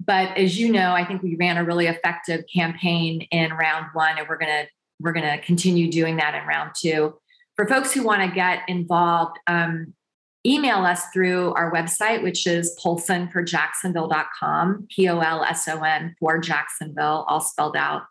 but 0.03 0.35
as 0.35 0.59
you 0.59 0.71
know, 0.71 0.93
I 0.93 1.05
think 1.05 1.21
we 1.21 1.35
ran 1.35 1.57
a 1.57 1.63
really 1.63 1.85
effective 1.85 2.43
campaign 2.51 3.21
in 3.29 3.53
round 3.53 3.87
one, 3.93 4.17
and 4.17 4.27
we're 4.27 4.37
gonna 4.37 4.65
we're 4.99 5.13
gonna 5.13 5.37
continue 5.39 5.91
doing 5.91 6.17
that 6.17 6.33
in 6.33 6.47
round 6.47 6.71
two. 6.75 7.15
For 7.55 7.67
folks 7.67 7.91
who 7.91 8.03
want 8.03 8.27
to 8.27 8.33
get 8.33 8.61
involved, 8.67 9.37
um, 9.45 9.93
email 10.45 10.85
us 10.85 11.05
through 11.13 11.53
our 11.53 11.71
website, 11.71 12.23
which 12.23 12.47
is 12.47 12.77
polsonforjacksonville.com, 12.83 14.87
P 14.89 15.07
O 15.09 15.19
L 15.19 15.43
S 15.43 15.67
O 15.67 15.81
N 15.81 16.15
for 16.19 16.39
Jacksonville, 16.39 17.25
all 17.27 17.41
spelled 17.41 17.75
out. 17.75 18.03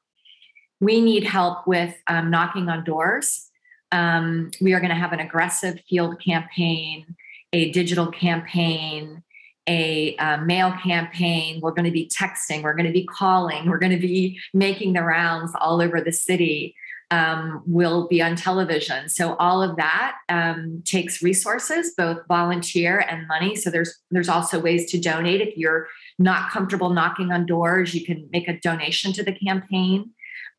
we 0.80 1.00
need 1.00 1.24
help 1.24 1.66
with 1.66 1.94
um, 2.06 2.30
knocking 2.30 2.68
on 2.68 2.84
doors. 2.84 3.48
Um, 3.92 4.50
we 4.60 4.72
are 4.72 4.80
going 4.80 4.90
to 4.90 4.96
have 4.96 5.12
an 5.12 5.20
aggressive 5.20 5.80
field 5.88 6.22
campaign, 6.22 7.16
a 7.52 7.70
digital 7.72 8.06
campaign, 8.06 9.22
a 9.66 10.16
uh, 10.16 10.38
mail 10.38 10.72
campaign. 10.82 11.60
We're 11.60 11.72
going 11.72 11.84
to 11.84 11.90
be 11.90 12.08
texting. 12.08 12.62
We're 12.62 12.74
going 12.74 12.86
to 12.86 12.92
be 12.92 13.06
calling. 13.06 13.68
We're 13.68 13.78
going 13.78 13.92
to 13.92 13.98
be 13.98 14.40
making 14.54 14.94
the 14.94 15.02
rounds 15.02 15.52
all 15.60 15.82
over 15.82 16.00
the 16.00 16.12
city. 16.12 16.74
Um, 17.12 17.64
will 17.66 18.06
be 18.06 18.22
on 18.22 18.36
television. 18.36 19.08
So 19.08 19.34
all 19.40 19.64
of 19.64 19.74
that 19.78 20.14
um, 20.28 20.80
takes 20.84 21.20
resources, 21.20 21.92
both 21.96 22.18
volunteer 22.28 23.00
and 23.00 23.26
money. 23.26 23.56
So 23.56 23.68
there's 23.68 23.92
there's 24.12 24.28
also 24.28 24.60
ways 24.60 24.88
to 24.92 25.00
donate. 25.00 25.40
If 25.40 25.56
you're 25.56 25.88
not 26.20 26.52
comfortable 26.52 26.90
knocking 26.90 27.32
on 27.32 27.46
doors, 27.46 27.94
you 27.94 28.06
can 28.06 28.28
make 28.32 28.46
a 28.46 28.60
donation 28.60 29.12
to 29.14 29.24
the 29.24 29.32
campaign. 29.32 30.10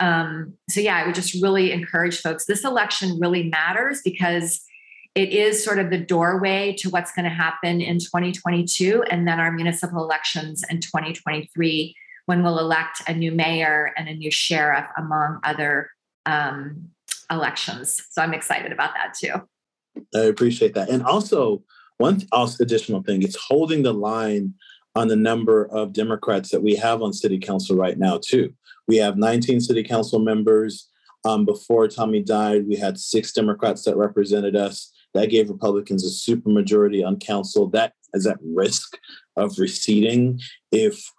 Um, 0.01 0.55
so 0.69 0.81
yeah, 0.81 0.97
I 0.97 1.05
would 1.05 1.15
just 1.15 1.41
really 1.41 1.71
encourage 1.71 2.19
folks. 2.19 2.45
This 2.45 2.65
election 2.65 3.17
really 3.19 3.49
matters 3.49 4.01
because 4.03 4.59
it 5.13 5.29
is 5.29 5.63
sort 5.63 5.77
of 5.77 5.89
the 5.89 5.97
doorway 5.97 6.73
to 6.79 6.89
what's 6.89 7.11
going 7.11 7.25
to 7.25 7.29
happen 7.29 7.81
in 7.81 7.99
2022 7.99 9.03
and 9.09 9.27
then 9.27 9.39
our 9.39 9.51
municipal 9.51 10.03
elections 10.03 10.63
in 10.69 10.79
2023 10.79 11.95
when 12.25 12.43
we'll 12.43 12.59
elect 12.59 13.01
a 13.07 13.13
new 13.13 13.31
mayor 13.31 13.91
and 13.97 14.07
a 14.07 14.13
new 14.13 14.31
sheriff 14.31 14.85
among 14.97 15.39
other 15.43 15.89
um, 16.25 16.89
elections. 17.29 18.03
So 18.11 18.21
i'm 18.21 18.33
excited 18.33 18.71
about 18.71 18.93
that 18.93 19.13
too. 19.17 19.33
I 20.15 20.25
appreciate 20.25 20.73
that. 20.75 20.89
And 20.89 21.03
also 21.03 21.63
one 21.97 22.21
also 22.31 22.63
additional 22.63 23.03
thing 23.03 23.21
it's 23.23 23.35
holding 23.35 23.83
the 23.83 23.93
line 23.93 24.53
on 24.95 25.07
the 25.07 25.15
number 25.15 25.65
of 25.67 25.93
democrats 25.93 26.49
that 26.49 26.61
we 26.61 26.75
have 26.75 27.01
on 27.01 27.13
city 27.13 27.39
council 27.39 27.75
right 27.75 27.97
now 27.97 28.19
too. 28.23 28.53
We 28.87 28.97
have 28.97 29.17
19 29.17 29.61
city 29.61 29.83
council 29.83 30.19
members. 30.19 30.87
Um, 31.23 31.45
before 31.45 31.87
tommy 31.87 32.21
died 32.21 32.67
we 32.67 32.75
had 32.75 32.99
six 32.99 33.31
democrats 33.31 33.83
that 33.83 33.95
represented 33.95 34.55
us. 34.55 34.91
That 35.13 35.29
gave 35.29 35.49
Republicans 35.49 36.05
a 36.05 36.31
supermajority 36.31 37.05
on 37.05 37.19
council. 37.19 37.67
That 37.69 37.93
is 38.13 38.25
at 38.25 38.37
risk 38.41 38.97
of 39.35 39.57
receding 39.57 40.39
if 40.71 41.11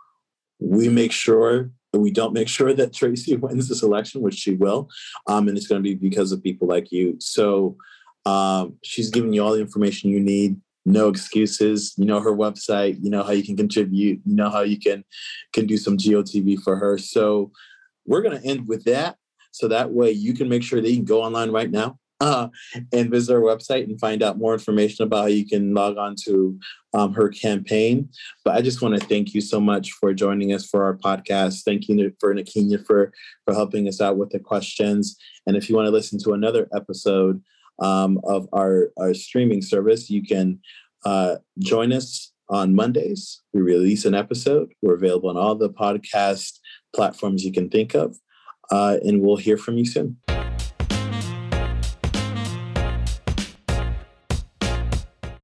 we 0.61 0.89
make 0.89 1.13
sure 1.13 1.71
we 1.93 2.11
don't 2.11 2.33
make 2.33 2.49
sure 2.49 2.73
that 2.73 2.93
Tracye 2.93 3.39
wins 3.41 3.69
this 3.69 3.83
election, 3.83 4.23
which 4.23 4.35
she 4.35 4.55
will. 4.55 4.89
Um, 5.27 5.49
and 5.49 5.57
it's 5.57 5.67
going 5.67 5.83
to 5.83 5.83
be 5.83 5.95
because 5.95 6.33
of 6.33 6.43
people 6.43 6.69
like 6.69 6.91
you. 6.93 7.17
So 7.21 7.77
um, 8.25 8.79
she's 8.83 9.11
giving 9.11 9.33
you 9.33 9.45
all 9.45 9.53
the 9.53 9.61
information 9.61 10.11
you 10.11 10.21
need. 10.21 10.61
No 10.85 11.09
excuses. 11.09 11.95
You 11.97 12.07
know 12.07 12.21
her 12.21 12.33
website. 12.33 12.99
You 13.01 13.11
know 13.11 13.23
how 13.23 13.33
you 13.33 13.45
can 13.45 13.57
contribute. 13.57 14.21
You 14.25 14.35
know 14.35 14.51
how 14.51 14.63
you 14.63 14.79
can 14.79 15.05
can 15.53 15.67
do 15.67 15.77
some 15.77 15.97
GOTV 15.97 16.61
for 16.63 16.77
her. 16.77 16.99
So 16.99 17.53
we're 18.05 18.23
going 18.23 18.41
to 18.41 18.47
end 18.47 18.67
with 18.67 18.85
that. 18.85 19.17
So 19.53 19.69
that 19.69 19.93
way 19.93 20.11
you 20.11 20.35
can 20.35 20.49
make 20.49 20.65
sure 20.65 20.81
that 20.81 20.91
you 20.91 20.97
can 20.97 21.05
go 21.05 21.23
online 21.23 21.53
right 21.53 21.71
now 21.71 21.99
uh, 22.23 22.49
and 22.93 23.11
visit 23.11 23.35
our 23.35 23.41
website 23.41 23.85
and 23.85 23.99
find 23.99 24.23
out 24.23 24.39
more 24.39 24.53
information 24.53 25.05
about 25.05 25.23
how 25.23 25.27
you 25.27 25.47
can 25.47 25.75
log 25.75 25.99
on 25.99 26.15
to 26.25 26.59
um, 26.95 27.13
her 27.13 27.29
campaign. 27.29 28.09
But 28.45 28.55
I 28.55 28.63
just 28.63 28.81
want 28.81 28.99
to 28.99 29.07
thank 29.07 29.35
you 29.35 29.41
so 29.41 29.61
much 29.61 29.91
for 29.93 30.15
joining 30.15 30.53
us 30.53 30.65
for 30.65 30.85
our 30.85 30.97
podcast. 30.97 31.65
Thank 31.65 31.89
you 31.89 32.13
for 32.21 32.35
Nakenya 32.35 32.85
for 32.87 33.13
for 33.45 33.55
helping 33.55 33.89
us 33.89 34.01
out 34.01 34.17
with 34.17 34.31
the 34.31 34.39
questions. 34.39 35.17
And 35.47 35.57
if 35.57 35.69
you 35.69 35.75
want 35.75 35.87
to 35.87 35.93
listen 35.93 36.19
to 36.21 36.33
another 36.33 36.69
episode 36.75 37.43
um, 37.81 38.21
of 38.25 38.49
our 38.53 38.91
our 38.99 39.15
streaming 39.15 39.63
service, 39.63 40.09
you 40.09 40.23
can 40.23 40.61
uh, 41.05 41.37
join 41.59 41.93
us 41.93 42.33
on 42.49 42.75
Mondays. 42.75 43.41
We 43.53 43.63
release 43.63 44.05
an 44.05 44.15
episode. 44.15 44.73
We're 44.83 44.95
available 44.95 45.31
on 45.31 45.37
all 45.37 45.55
the 45.55 45.71
podcast 45.71 46.59
platforms 46.95 47.45
you 47.45 47.53
can 47.53 47.71
think 47.71 47.95
of, 47.95 48.19
uh, 48.71 48.99
and 49.03 49.23
we'll 49.23 49.39
hear 49.39 49.57
from 49.57 49.79
you 49.79 49.87
soon. 49.87 50.19